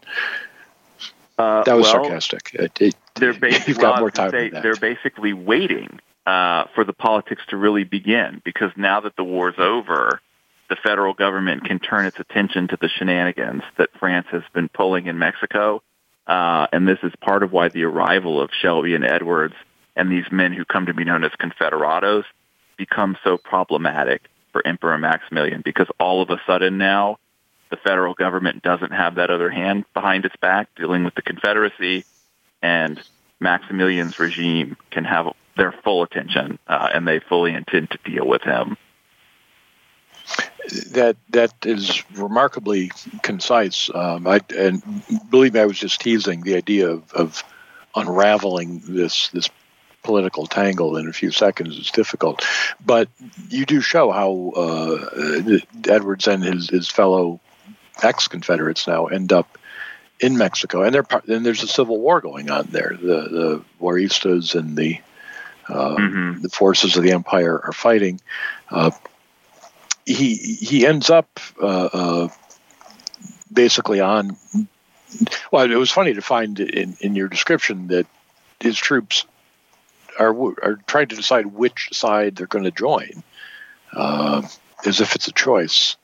[1.38, 2.50] Uh, that was well, sarcastic.
[2.54, 4.50] It, it, they're basically, you've got more time say.
[4.50, 9.54] They're basically waiting uh, for the politics to really begin because now that the war's
[9.58, 10.20] over,
[10.68, 15.06] the federal government can turn its attention to the shenanigans that France has been pulling
[15.06, 15.82] in Mexico.
[16.26, 19.54] Uh, and this is part of why the arrival of Shelby and Edwards
[19.94, 22.24] and these men who come to be known as Confederados
[22.76, 24.22] become so problematic
[24.52, 27.18] for Emperor Maximilian because all of a sudden now
[27.70, 32.04] the federal government doesn't have that other hand behind its back dealing with the Confederacy
[32.62, 33.00] and
[33.40, 38.42] Maximilian's regime can have their full attention uh, and they fully intend to deal with
[38.42, 38.76] him
[40.90, 42.90] that that is remarkably
[43.22, 43.90] concise.
[43.94, 44.82] Um, I, and
[45.30, 47.44] believe me, I was just teasing the idea of, of
[47.94, 49.48] unraveling this this
[50.02, 52.46] political tangle in a few seconds is difficult.
[52.84, 53.08] But
[53.48, 57.40] you do show how uh, Edwards and his, his fellow
[58.02, 59.58] ex Confederates now end up
[60.20, 60.96] in Mexico, and,
[61.28, 62.96] and there's a civil war going on there.
[63.00, 65.00] The the Juaristas and the
[65.68, 66.42] uh, mm-hmm.
[66.42, 68.20] the forces of the empire are fighting.
[68.70, 68.90] Uh,
[70.04, 72.28] he he ends up uh, uh,
[73.52, 74.36] basically on.
[75.50, 78.06] Well, it was funny to find in, in your description that
[78.60, 79.26] his troops
[80.18, 83.22] are are trying to decide which side they're going to join,
[83.92, 84.42] uh,
[84.84, 85.96] as if it's a choice,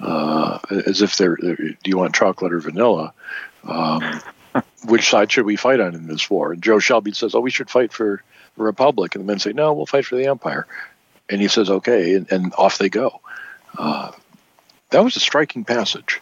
[0.00, 3.12] uh, as if they're, they're, do you want chocolate or vanilla?
[3.64, 4.20] Um,
[4.84, 6.52] which side should we fight on in this war?
[6.52, 8.22] And Joe Shelby says, "Oh, we should fight for
[8.56, 10.66] the Republic," and the men say, "No, we'll fight for the Empire."
[11.28, 13.20] And he says, "Okay," and, and off they go.
[13.76, 14.12] Uh,
[14.90, 16.20] that was a striking passage.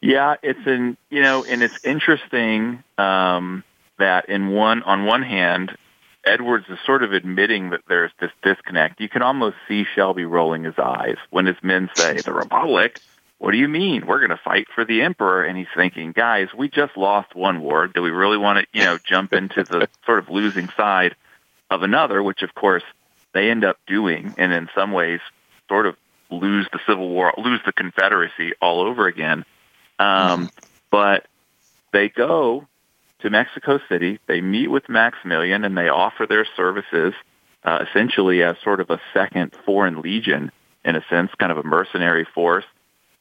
[0.00, 3.62] Yeah, it's an you know, and it's interesting um,
[3.98, 5.76] that in one on one hand,
[6.24, 9.00] Edwards is sort of admitting that there's this disconnect.
[9.00, 13.00] You can almost see Shelby rolling his eyes when his men say, "The Republic."
[13.38, 14.06] What do you mean?
[14.06, 17.60] We're going to fight for the emperor, and he's thinking, guys, we just lost one
[17.60, 17.88] war.
[17.88, 21.16] Do we really want to, you know, jump into the sort of losing side
[21.68, 22.22] of another?
[22.22, 22.84] Which, of course,
[23.34, 25.18] they end up doing, and in some ways,
[25.68, 25.96] sort of
[26.30, 29.44] lose the Civil War, lose the Confederacy all over again.
[29.98, 30.46] Um, mm-hmm.
[30.92, 31.26] But
[31.92, 32.68] they go
[33.22, 37.14] to Mexico City, they meet with Maximilian, and they offer their services
[37.64, 40.50] uh, essentially as sort of a second foreign legion,
[40.84, 42.64] in a sense, kind of a mercenary force.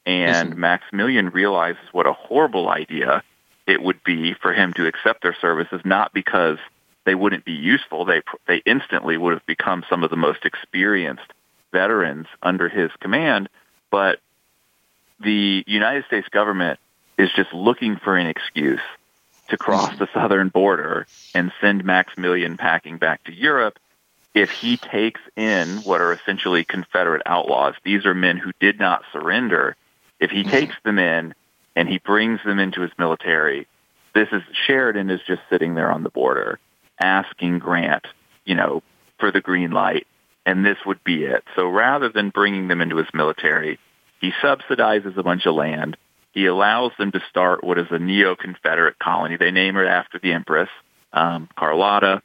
[0.05, 0.55] And.
[0.57, 3.23] Maximilian realizes what a horrible idea
[3.67, 6.57] it would be for him to accept their services, not because
[7.05, 8.05] they wouldn't be useful.
[8.05, 11.31] They they instantly would have become some of the most experienced
[11.71, 13.49] veterans under his command,
[13.91, 14.19] but
[15.19, 16.79] the United States government
[17.17, 18.81] is just looking for an excuse
[19.51, 23.79] to cross the southern border and send Maximilian packing back to Europe
[24.33, 27.75] if he takes in what are essentially Confederate outlaws.
[27.83, 29.75] These are men who did not surrender.
[30.19, 30.51] If he mm-hmm.
[30.51, 31.33] takes them in
[31.75, 33.67] and he brings them into his military,
[34.13, 36.59] this is Sheridan is just sitting there on the border
[36.99, 38.05] asking Grant,
[38.45, 38.83] you know,
[39.19, 40.07] for the green light
[40.45, 41.43] and this would be it.
[41.55, 43.79] So rather than bringing them into his military,
[44.19, 45.97] he subsidizes a bunch of land.
[46.32, 49.38] He allows them to start what is a neo-Confederate colony.
[49.38, 50.70] They name it after the Empress,
[51.12, 52.22] um, Carlotta,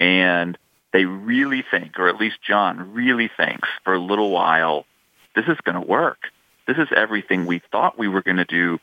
[0.00, 0.56] and
[0.92, 4.86] they really think, or at least John really thinks for a little while,
[5.34, 6.18] this is going to work.
[6.66, 8.78] This is everything we thought we were going to do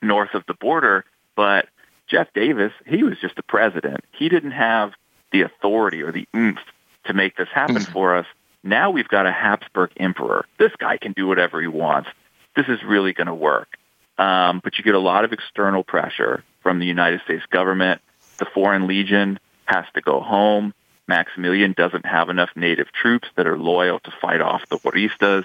[0.00, 1.04] north of the border,
[1.36, 1.68] but
[2.08, 4.04] Jeff Davis, he was just the president.
[4.12, 4.92] He didn't have
[5.32, 6.58] the authority or the oomph
[7.04, 7.92] to make this happen mm-hmm.
[7.92, 8.26] for us.
[8.62, 10.44] Now we've got a Habsburg emperor.
[10.58, 12.10] This guy can do whatever he wants.
[12.54, 13.78] This is really going to work.
[14.22, 18.00] Um, but you get a lot of external pressure from the United States government.
[18.38, 20.74] The Foreign Legion has to go home.
[21.08, 25.44] Maximilian doesn't have enough native troops that are loyal to fight off the Juaristas.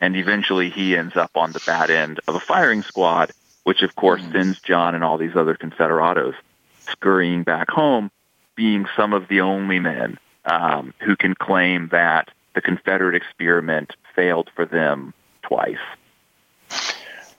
[0.00, 3.30] And eventually he ends up on the bad end of a firing squad,
[3.62, 4.32] which of course mm.
[4.32, 6.34] sends John and all these other Confederados
[6.80, 8.10] scurrying back home,
[8.56, 14.50] being some of the only men um, who can claim that the Confederate experiment failed
[14.56, 15.78] for them twice.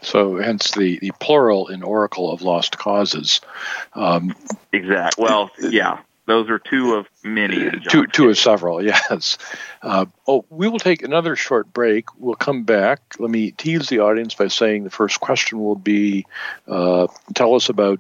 [0.02, 3.42] So, hence the, the plural in Oracle of Lost Causes.
[3.94, 4.36] Um,
[4.72, 5.18] exact.
[5.18, 6.00] Well, yeah.
[6.28, 7.72] those are two of many.
[7.90, 9.38] Two, two of several, yes.
[9.82, 12.06] Uh, oh, we will take another short break.
[12.20, 13.00] We'll come back.
[13.18, 16.26] Let me tease the audience by saying the first question will be
[16.68, 18.00] uh, tell us about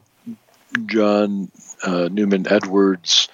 [0.86, 1.52] John
[1.84, 3.30] uh, Newman Edwards'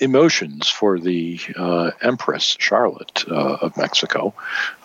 [0.00, 4.34] emotions for the uh, Empress Charlotte uh, of Mexico.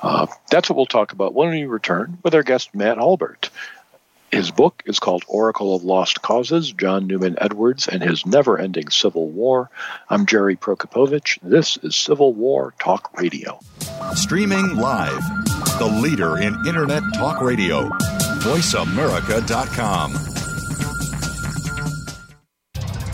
[0.01, 3.49] Uh, that's what we'll talk about when we return with our guest Matt Hulbert.
[4.31, 8.89] His book is called Oracle of Lost Causes John Newman Edwards and His Never Ending
[8.89, 9.69] Civil War.
[10.09, 11.39] I'm Jerry Prokopowicz.
[11.41, 13.59] This is Civil War Talk Radio.
[14.13, 15.23] Streaming live,
[15.79, 17.87] the leader in Internet Talk Radio,
[18.39, 20.34] VoiceAmerica.com.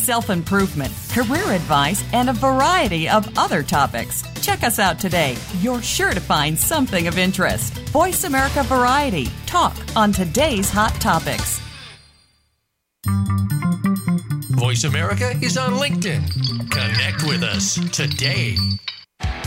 [0.00, 4.22] self improvement, career advice, and a variety of other topics.
[4.40, 5.36] Check us out today.
[5.60, 7.74] You're sure to find something of interest.
[7.90, 9.28] Voice America Variety.
[9.46, 11.60] Talk on today's hot topics.
[14.60, 16.70] Voice America is on LinkedIn.
[16.70, 18.56] Connect with us today.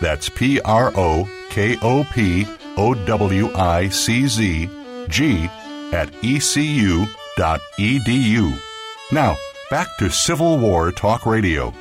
[0.00, 4.68] That's P R O K O P O W I C Z
[5.08, 5.48] G
[5.92, 7.08] at ecu.edu.
[9.12, 9.36] Now,
[9.70, 11.72] back to Civil War Talk Radio.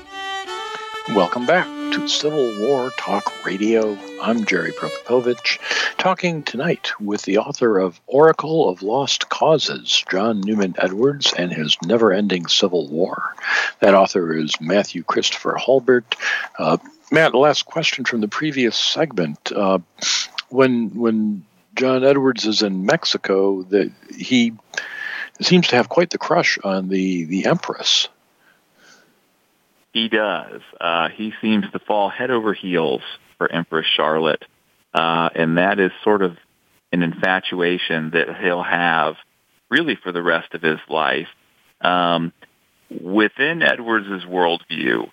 [1.09, 3.97] Welcome back to Civil War Talk Radio.
[4.21, 5.59] I'm Jerry Prokopowicz,
[5.97, 11.77] talking tonight with the author of Oracle of Lost Causes, John Newman Edwards, and his
[11.85, 13.35] never ending Civil War.
[13.81, 16.15] That author is Matthew Christopher Hulbert.
[16.57, 16.77] Uh,
[17.15, 19.49] Matt, last question from the previous segment.
[19.49, 19.79] Uh,
[20.49, 24.51] when when John Edwards is in Mexico, that he
[25.39, 28.09] seems to have quite the crush on the, the Empress.
[29.93, 30.59] He does.
[30.81, 33.01] Uh, he seems to fall head over heels
[33.37, 34.43] for Empress Charlotte,
[34.93, 36.35] uh, and that is sort of
[36.91, 39.15] an infatuation that he'll have
[39.69, 41.29] really for the rest of his life.
[41.79, 42.33] Um,
[42.89, 45.11] within Edwards's worldview,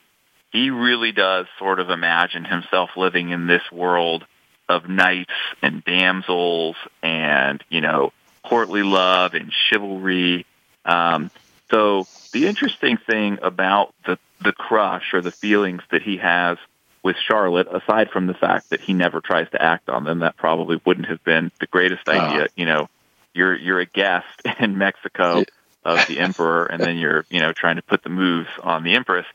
[0.53, 4.25] he really does sort of imagine himself living in this world
[4.69, 8.13] of knights and damsels and you know
[8.45, 10.47] courtly love and chivalry.
[10.85, 11.31] Um,
[11.71, 16.59] so the interesting thing about the the crush or the feelings that he has
[17.03, 20.37] with Charlotte, aside from the fact that he never tries to act on them, that
[20.37, 22.49] probably wouldn't have been the greatest idea.
[22.57, 22.89] You know,
[23.35, 24.27] you're you're a guest
[24.61, 25.45] in Mexico
[25.85, 28.95] of the emperor, and then you're you know trying to put the moves on the
[28.95, 29.27] empress.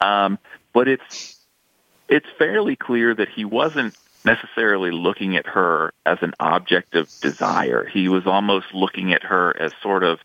[0.00, 0.38] Um,
[0.74, 1.36] but it's
[2.08, 7.86] it's fairly clear that he wasn't necessarily looking at her as an object of desire.
[7.86, 10.18] He was almost looking at her as sort of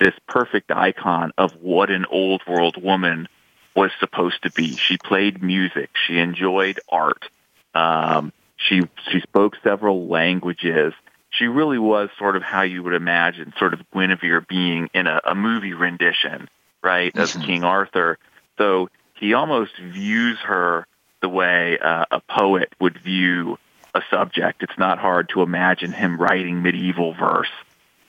[0.00, 3.28] this perfect icon of what an old world woman
[3.74, 4.76] was supposed to be.
[4.76, 5.90] She played music.
[6.06, 7.28] She enjoyed art.
[7.74, 10.94] Um, she she spoke several languages.
[11.30, 15.20] She really was sort of how you would imagine sort of Guinevere being in a,
[15.24, 16.48] a movie rendition,
[16.82, 18.18] right, of King Arthur.
[18.56, 18.88] So
[19.18, 20.86] he almost views her
[21.20, 23.58] the way uh, a poet would view
[23.94, 24.62] a subject.
[24.62, 27.50] It's not hard to imagine him writing medieval verse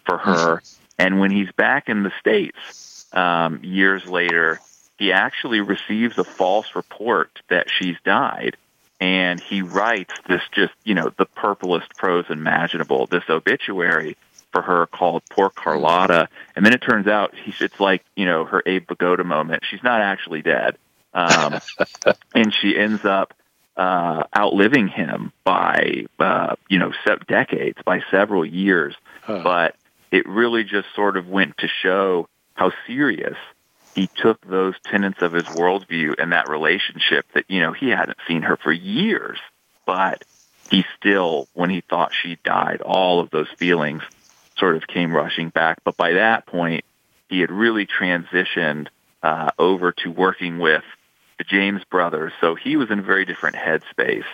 [0.05, 0.61] for her.
[1.01, 4.59] And when he's back in the States um, years later,
[4.97, 8.57] he actually receives a false report that she's died.
[8.99, 14.17] And he writes this just, you know, the purplest prose imaginable, this obituary
[14.51, 16.27] for her called Poor Carlotta.
[16.53, 19.63] And then it turns out he's, it's like, you know, her Abe Vigoda moment.
[19.69, 20.77] She's not actually dead.
[21.13, 21.59] Um,
[22.35, 23.33] and she ends up
[23.77, 28.95] uh, outliving him by, uh, you know, se- decades, by several years.
[29.23, 29.41] Huh.
[29.43, 29.75] But
[30.11, 33.37] it really just sort of went to show how serious
[33.95, 38.17] he took those tenets of his worldview and that relationship that, you know, he hadn't
[38.27, 39.39] seen her for years,
[39.85, 40.23] but
[40.69, 44.03] he still, when he thought she died, all of those feelings
[44.57, 45.79] sort of came rushing back.
[45.83, 46.85] But by that point,
[47.29, 48.87] he had really transitioned
[49.23, 50.83] uh, over to working with
[51.39, 52.33] the James brothers.
[52.41, 54.25] So he was in a very different headspace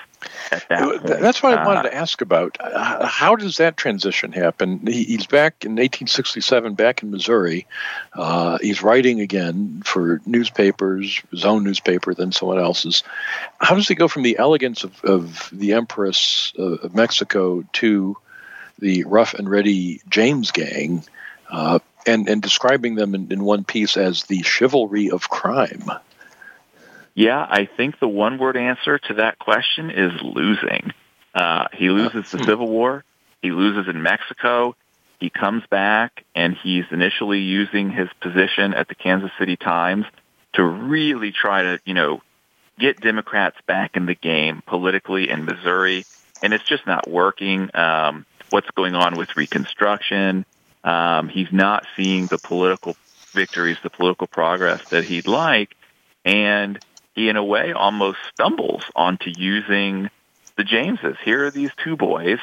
[0.51, 1.21] at that point.
[1.21, 2.57] That's what I wanted to uh, ask about.
[2.59, 4.85] How does that transition happen?
[4.87, 7.67] He's back in 1867, back in Missouri.
[8.13, 13.03] Uh, he's writing again for newspapers, his own newspaper, then someone else's.
[13.61, 18.17] How does he go from the elegance of, of the Empress of Mexico to
[18.79, 21.03] the rough and ready James gang?
[21.51, 21.77] Uh,
[22.07, 25.91] and, and describing them in, in one piece as the chivalry of crime.
[27.15, 30.93] Yeah, I think the one word answer to that question is losing.
[31.33, 33.03] Uh, he loses the Civil War.
[33.41, 34.75] He loses in Mexico.
[35.19, 40.05] He comes back and he's initially using his position at the Kansas City Times
[40.53, 42.21] to really try to, you know,
[42.77, 46.05] get Democrats back in the game politically in Missouri.
[46.43, 47.73] And it's just not working.
[47.73, 50.45] Um, what's going on with Reconstruction?
[50.83, 52.97] Um, he's not seeing the political
[53.31, 55.75] victories, the political progress that he'd like.
[56.25, 56.77] And
[57.15, 60.09] he in a way almost stumbles onto using
[60.57, 61.15] the Jameses.
[61.23, 62.39] Here are these two boys.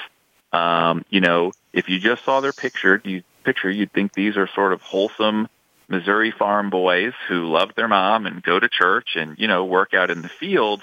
[0.52, 4.48] Um, you know, if you just saw their picture, you picture you'd think these are
[4.48, 5.48] sort of wholesome
[5.88, 9.94] Missouri farm boys who love their mom and go to church and you know work
[9.94, 10.82] out in the fields.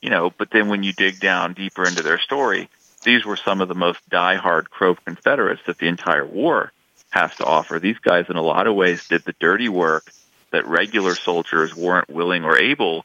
[0.00, 2.70] You know, but then when you dig down deeper into their story,
[3.02, 6.72] these were some of the most die-hard Crow Confederates that the entire war
[7.10, 7.78] has to offer.
[7.78, 10.12] These guys, in a lot of ways, did the dirty work
[10.50, 13.04] that regular soldiers weren't willing or able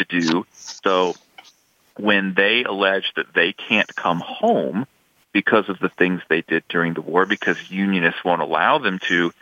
[0.00, 0.46] to do.
[0.82, 1.14] So
[1.96, 4.86] when they allege that they can't come home
[5.32, 9.32] because of the things they did during the war, because unionists won't allow them to,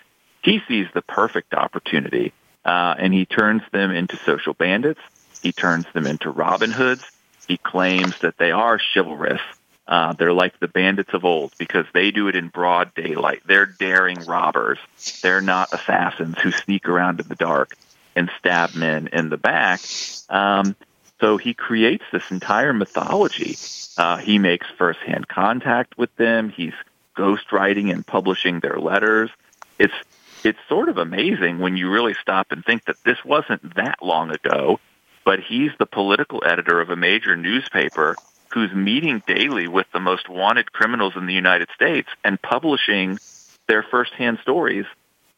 [0.42, 2.32] he sees the perfect opportunity.
[2.64, 5.00] Uh, and he turns them into social bandits.
[5.42, 7.04] He turns them into Robin Hoods.
[7.46, 9.40] He claims that they are chivalrous.
[9.86, 13.40] Uh, they're like the bandits of old because they do it in broad daylight.
[13.46, 14.78] They're daring robbers.
[15.22, 17.74] They're not assassins who sneak around in the dark
[18.18, 19.80] and stab men in the back.
[20.28, 20.74] Um,
[21.20, 23.56] so he creates this entire mythology.
[23.96, 26.50] Uh, he makes firsthand contact with them.
[26.50, 26.74] He's
[27.16, 29.30] ghostwriting and publishing their letters.
[29.78, 29.94] It's
[30.44, 34.30] it's sort of amazing when you really stop and think that this wasn't that long
[34.30, 34.78] ago,
[35.24, 38.14] but he's the political editor of a major newspaper
[38.52, 43.18] who's meeting daily with the most wanted criminals in the United States and publishing
[43.66, 44.86] their firsthand stories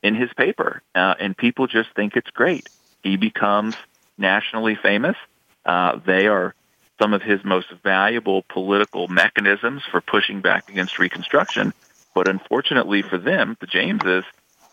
[0.03, 2.69] in his paper, uh, and people just think it's great.
[3.03, 3.77] He becomes
[4.17, 5.17] nationally famous.
[5.65, 6.55] Uh, they are
[7.01, 11.73] some of his most valuable political mechanisms for pushing back against Reconstruction.
[12.15, 14.25] But unfortunately for them, the Jameses,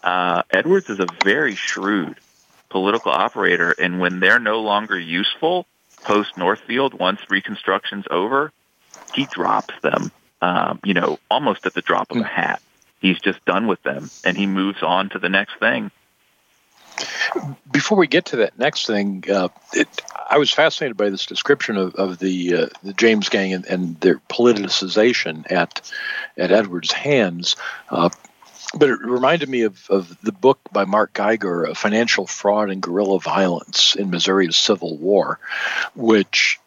[0.03, 2.17] uh, Edwards is a very shrewd
[2.69, 5.65] political operator, and when they're no longer useful
[6.03, 8.51] post Northfield, once Reconstruction's over,
[9.13, 10.11] he drops them.
[10.41, 12.61] Um, you know, almost at the drop of a hat
[13.00, 15.91] he's just done with them and he moves on to the next thing.
[17.72, 19.88] Before we get to that next thing, uh, it,
[20.30, 24.00] I was fascinated by this description of, of the uh, the James Gang and, and,
[24.00, 25.91] their politicization at
[26.38, 27.56] at Edwards' hands.
[27.91, 28.10] Uh,
[28.74, 33.20] but it reminded me of, of the book by Mark Geiger, Financial Fraud and Guerrilla
[33.20, 35.39] Violence in Missouri's Civil War,
[35.95, 36.60] which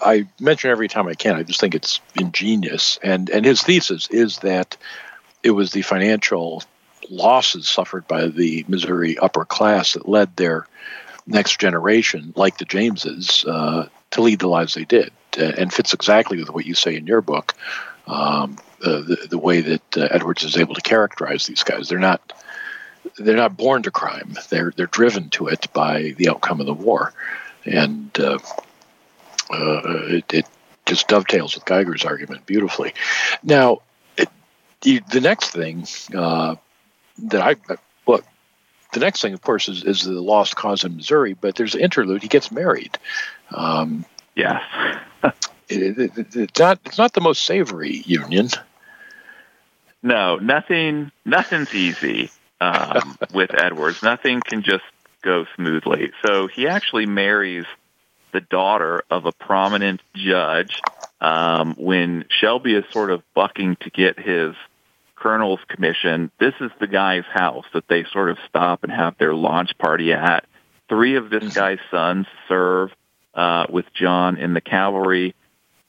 [0.00, 1.36] I mention every time I can.
[1.36, 2.98] I just think it's ingenious.
[3.02, 4.76] And, and his thesis is that
[5.42, 6.62] it was the financial
[7.10, 10.66] losses suffered by the Missouri upper class that led their
[11.26, 15.94] next generation, like the Jameses, uh, to lead the lives they did, uh, and fits
[15.94, 17.54] exactly with what you say in your book.
[18.06, 21.98] Um, uh, the, the way that uh, Edwards is able to characterize these guys, they're
[21.98, 22.32] not
[23.16, 24.36] they're not born to crime.
[24.48, 27.12] They're they're driven to it by the outcome of the war,
[27.64, 28.38] and uh,
[29.50, 30.46] uh, it, it
[30.86, 32.94] just dovetails with Geiger's argument beautifully.
[33.42, 33.82] Now,
[34.82, 36.56] the, the next thing uh,
[37.18, 37.76] that I
[38.06, 38.20] well,
[38.92, 41.34] the next thing, of course, is, is the lost cause in Missouri.
[41.34, 42.22] But there's an interlude.
[42.22, 42.98] He gets married.
[43.50, 44.04] Um,
[44.34, 44.62] yes.
[45.68, 46.80] it, it, it's not.
[46.84, 48.48] It's not the most savory union.
[50.02, 51.10] No, nothing.
[51.24, 52.30] Nothing's easy
[52.60, 54.02] um, with Edwards.
[54.02, 54.84] Nothing can just
[55.22, 56.12] go smoothly.
[56.24, 57.64] So he actually marries
[58.32, 60.80] the daughter of a prominent judge
[61.20, 64.54] um, when Shelby is sort of bucking to get his
[65.22, 69.32] colonel's commission, this is the guy's house that they sort of stop and have their
[69.32, 70.44] launch party at.
[70.88, 71.58] Three of this mm-hmm.
[71.58, 72.90] guy's sons serve
[73.32, 75.36] uh, with John in the cavalry.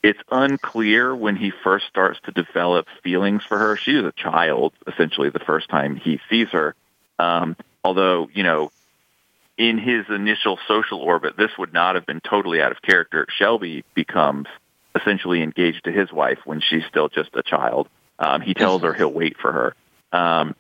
[0.04, 3.76] it's unclear when he first starts to develop feelings for her.
[3.76, 6.76] She was a child, essentially, the first time he sees her.
[7.18, 8.72] Um, although, you know,
[9.58, 13.26] in his initial social orbit, this would not have been totally out of character.
[13.36, 14.48] Shelby becomes
[14.96, 17.88] essentially engaged to his wife when she's still just a child.
[18.20, 19.76] Um, he tells her he'll wait for her.
[20.18, 20.56] Um,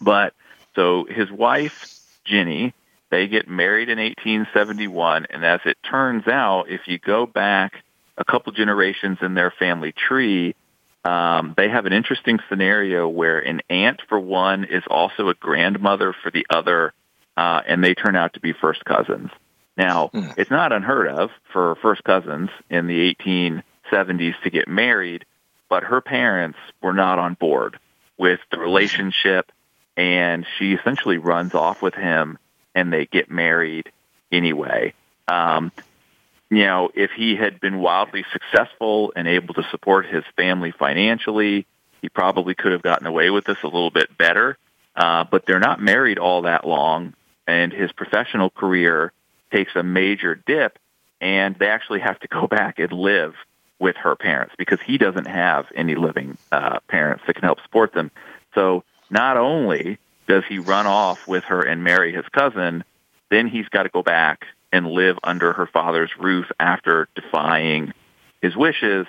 [0.00, 0.34] but
[0.74, 2.74] so his wife, Ginny,
[3.10, 7.84] they get married in 1871, and as it turns out, if you go back
[8.18, 10.54] a couple generations in their family tree,
[11.04, 16.14] um, they have an interesting scenario where an aunt for one is also a grandmother
[16.22, 16.92] for the other,
[17.36, 19.30] uh, and they turn out to be first cousins.
[19.76, 20.34] Now, mm.
[20.36, 25.24] it's not unheard of for first cousins in the 1870s to get married,
[25.68, 27.78] but her parents were not on board
[28.16, 29.52] with the relationship,
[29.96, 32.38] and she essentially runs off with him,
[32.74, 33.90] and they get married
[34.30, 34.94] anyway.
[35.28, 35.72] Um,
[36.50, 41.66] you know, if he had been wildly successful and able to support his family financially,
[42.00, 44.56] he probably could have gotten away with this a little bit better.
[44.94, 47.12] Uh, but they're not married all that long,
[47.46, 49.12] and his professional career
[49.52, 50.78] takes a major dip,
[51.20, 53.34] and they actually have to go back and live
[53.78, 57.92] with her parents because he doesn't have any living uh, parents that can help support
[57.92, 58.10] them.
[58.54, 62.84] So not only does he run off with her and marry his cousin,
[63.30, 67.92] then he's got to go back and live under her father's roof after defying
[68.42, 69.06] his wishes.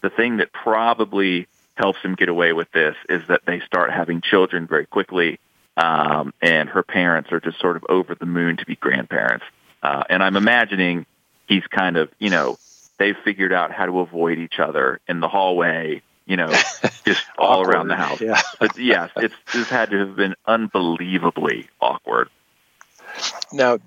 [0.00, 4.20] The thing that probably helps him get away with this is that they start having
[4.20, 5.40] children very quickly,
[5.76, 9.44] um, and her parents are just sort of over the moon to be grandparents.
[9.82, 11.04] Uh, and I'm imagining
[11.46, 12.58] he's kind of, you know,
[12.98, 16.52] they've figured out how to avoid each other in the hallway, you know,
[17.04, 18.20] just all around the house.
[18.20, 18.40] Yeah.
[18.58, 22.28] but yes, it's this had to have been unbelievably awkward.
[23.52, 23.78] Now,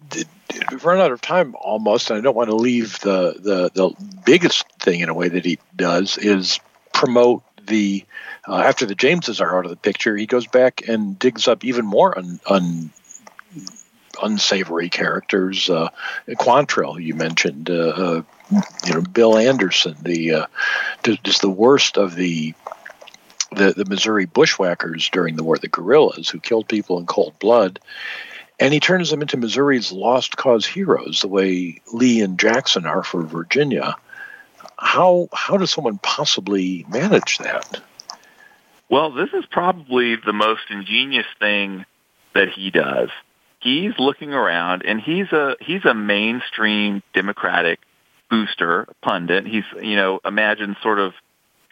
[0.72, 4.22] we've run out of time almost, and I don't want to leave the, the, the
[4.26, 6.60] biggest thing in a way that he does is
[6.93, 8.05] promote the
[8.47, 11.66] uh, after the Jameses are out of the picture, he goes back and digs up
[11.66, 12.91] even more un, un
[14.22, 15.70] unsavory characters.
[15.70, 15.89] Uh,
[16.30, 18.22] Quantrill, you mentioned, uh, uh,
[18.86, 20.45] you know, Bill Anderson, the uh,
[21.03, 22.53] just the worst of the,
[23.51, 27.80] the the Missouri bushwhackers during the war, the guerrillas who killed people in cold blood,
[28.59, 33.03] and he turns them into Missouri's lost cause heroes, the way Lee and Jackson are
[33.03, 33.95] for Virginia.
[34.78, 37.82] How how does someone possibly manage that?
[38.89, 41.86] Well, this is probably the most ingenious thing
[42.34, 43.09] that he does.
[43.68, 47.80] He's looking around, and he's a he's a mainstream Democratic
[48.30, 49.45] booster pundit.
[49.45, 51.11] He's you know imagine sort of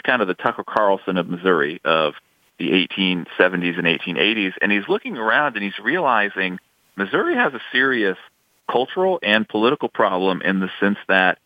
[0.04, 2.16] kind of the Tucker Carlson of Missouri of
[2.60, 6.60] the 1870s and 1880s, and he's looking around and he's realizing
[6.98, 8.18] Missouri has a serious
[8.70, 11.40] cultural and political problem in the sense that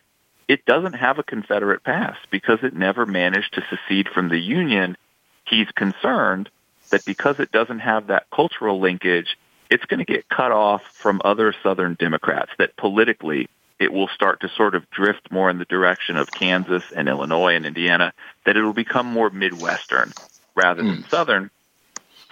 [0.48, 4.96] it doesn't have a Confederate past because it never managed to secede from the Union.
[5.44, 6.50] He's concerned
[6.90, 9.36] that because it doesn't have that cultural linkage,
[9.70, 13.48] it's going to get cut off from other Southern Democrats, that politically
[13.78, 17.54] it will start to sort of drift more in the direction of Kansas and Illinois
[17.54, 18.12] and Indiana,
[18.44, 20.12] that it will become more Midwestern
[20.54, 21.10] rather than mm.
[21.10, 21.50] Southern.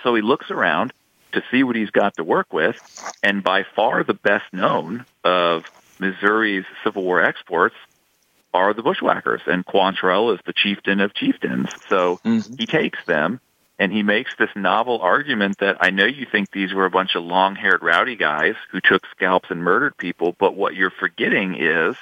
[0.02, 0.92] So he looks around
[1.32, 2.76] to see what he's got to work with.
[3.22, 5.64] And by far the best known of
[5.98, 7.76] Missouri's Civil War exports
[8.54, 11.68] are the bushwhackers, and Quantrill is the chieftain of chieftains.
[11.88, 12.54] So mm-hmm.
[12.56, 13.40] he takes them
[13.78, 17.14] and he makes this novel argument that I know you think these were a bunch
[17.14, 21.96] of long-haired rowdy guys who took scalps and murdered people, but what you're forgetting is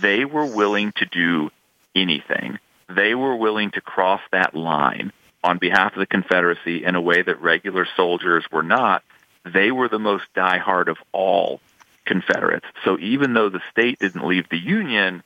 [0.00, 1.50] they were willing to do
[1.94, 2.58] anything.
[2.88, 7.20] They were willing to cross that line on behalf of the Confederacy in a way
[7.20, 9.02] that regular soldiers were not,
[9.44, 11.60] they were the most diehard of all
[12.04, 12.66] Confederates.
[12.84, 15.22] So even though the state didn't leave the Union,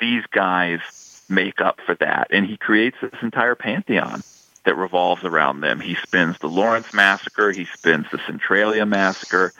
[0.00, 0.80] these guys
[1.28, 2.28] make up for that.
[2.30, 4.22] And he creates this entire pantheon
[4.64, 5.80] that revolves around them.
[5.80, 9.52] He spins the Lawrence Massacre, he spins the Centralia Massacre,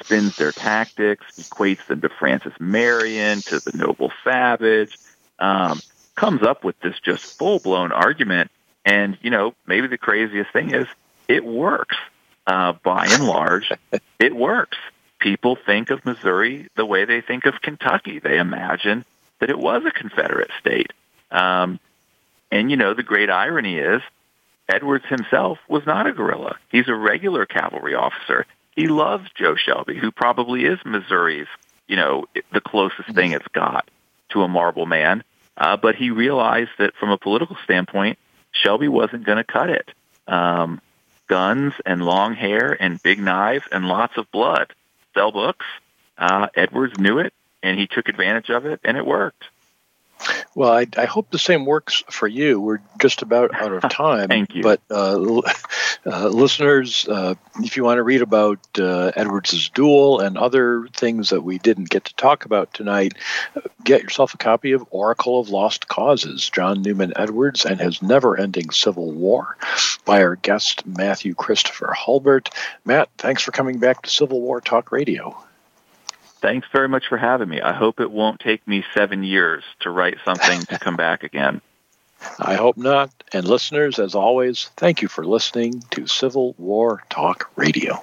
[0.00, 4.96] spins their tactics, equates them to Francis Marion, to the Noble Savage,
[5.38, 5.80] um,
[6.14, 8.50] comes up with this just full blown argument
[8.86, 10.86] and, you know, maybe the craziest thing is
[11.28, 11.96] it works.
[12.46, 13.72] Uh, by and large,
[14.20, 14.78] it works.
[15.18, 18.20] People think of Missouri the way they think of Kentucky.
[18.20, 19.04] They imagine
[19.40, 20.92] that it was a Confederate state.
[21.32, 21.80] Um,
[22.52, 24.00] and, you know, the great irony is
[24.68, 26.56] Edwards himself was not a guerrilla.
[26.70, 28.46] He's a regular cavalry officer.
[28.74, 31.46] He loves Joe Shelby, who probably is Missouri's,
[31.86, 33.88] you know, the closest thing it's got
[34.30, 35.22] to a marble man.
[35.56, 38.18] Uh, but he realized that from a political standpoint,
[38.52, 39.88] Shelby wasn't going to cut it.
[40.26, 40.80] Um,
[41.28, 44.72] guns and long hair and big knives and lots of blood.
[45.14, 45.64] Sell books.
[46.18, 49.44] Uh, Edwards knew it, and he took advantage of it, and it worked.
[50.54, 52.60] Well, I, I, hope the same works for you.
[52.60, 54.28] We're just about out of time.
[54.28, 54.62] Thank you.
[54.62, 55.42] But uh,
[56.06, 61.30] uh, listeners, uh, if you want to read about uh, Edwards's duel and other things
[61.30, 63.14] that we didn't get to talk about tonight,
[63.84, 68.70] get yourself a copy of Oracle of Lost Causes, John Newman Edwards and His Never-Ending
[68.70, 69.56] Civil War,
[70.06, 72.48] by our guest Matthew Christopher Hulbert.
[72.84, 75.36] Matt, thanks for coming back to Civil War Talk Radio.
[76.40, 77.60] Thanks very much for having me.
[77.60, 81.60] I hope it won't take me seven years to write something to come back again.
[82.38, 83.10] I hope not.
[83.32, 88.00] And listeners, as always, thank you for listening to Civil War Talk Radio.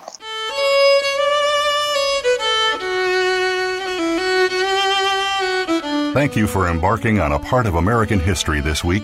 [6.14, 9.04] Thank you for embarking on a part of American history this week.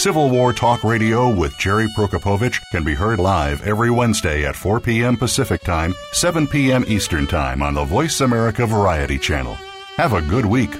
[0.00, 4.80] Civil War Talk Radio with Jerry Prokopowicz can be heard live every Wednesday at 4
[4.80, 5.14] p.m.
[5.14, 6.86] Pacific Time, 7 p.m.
[6.88, 9.58] Eastern Time on the Voice America Variety Channel.
[9.98, 10.70] Have a good week.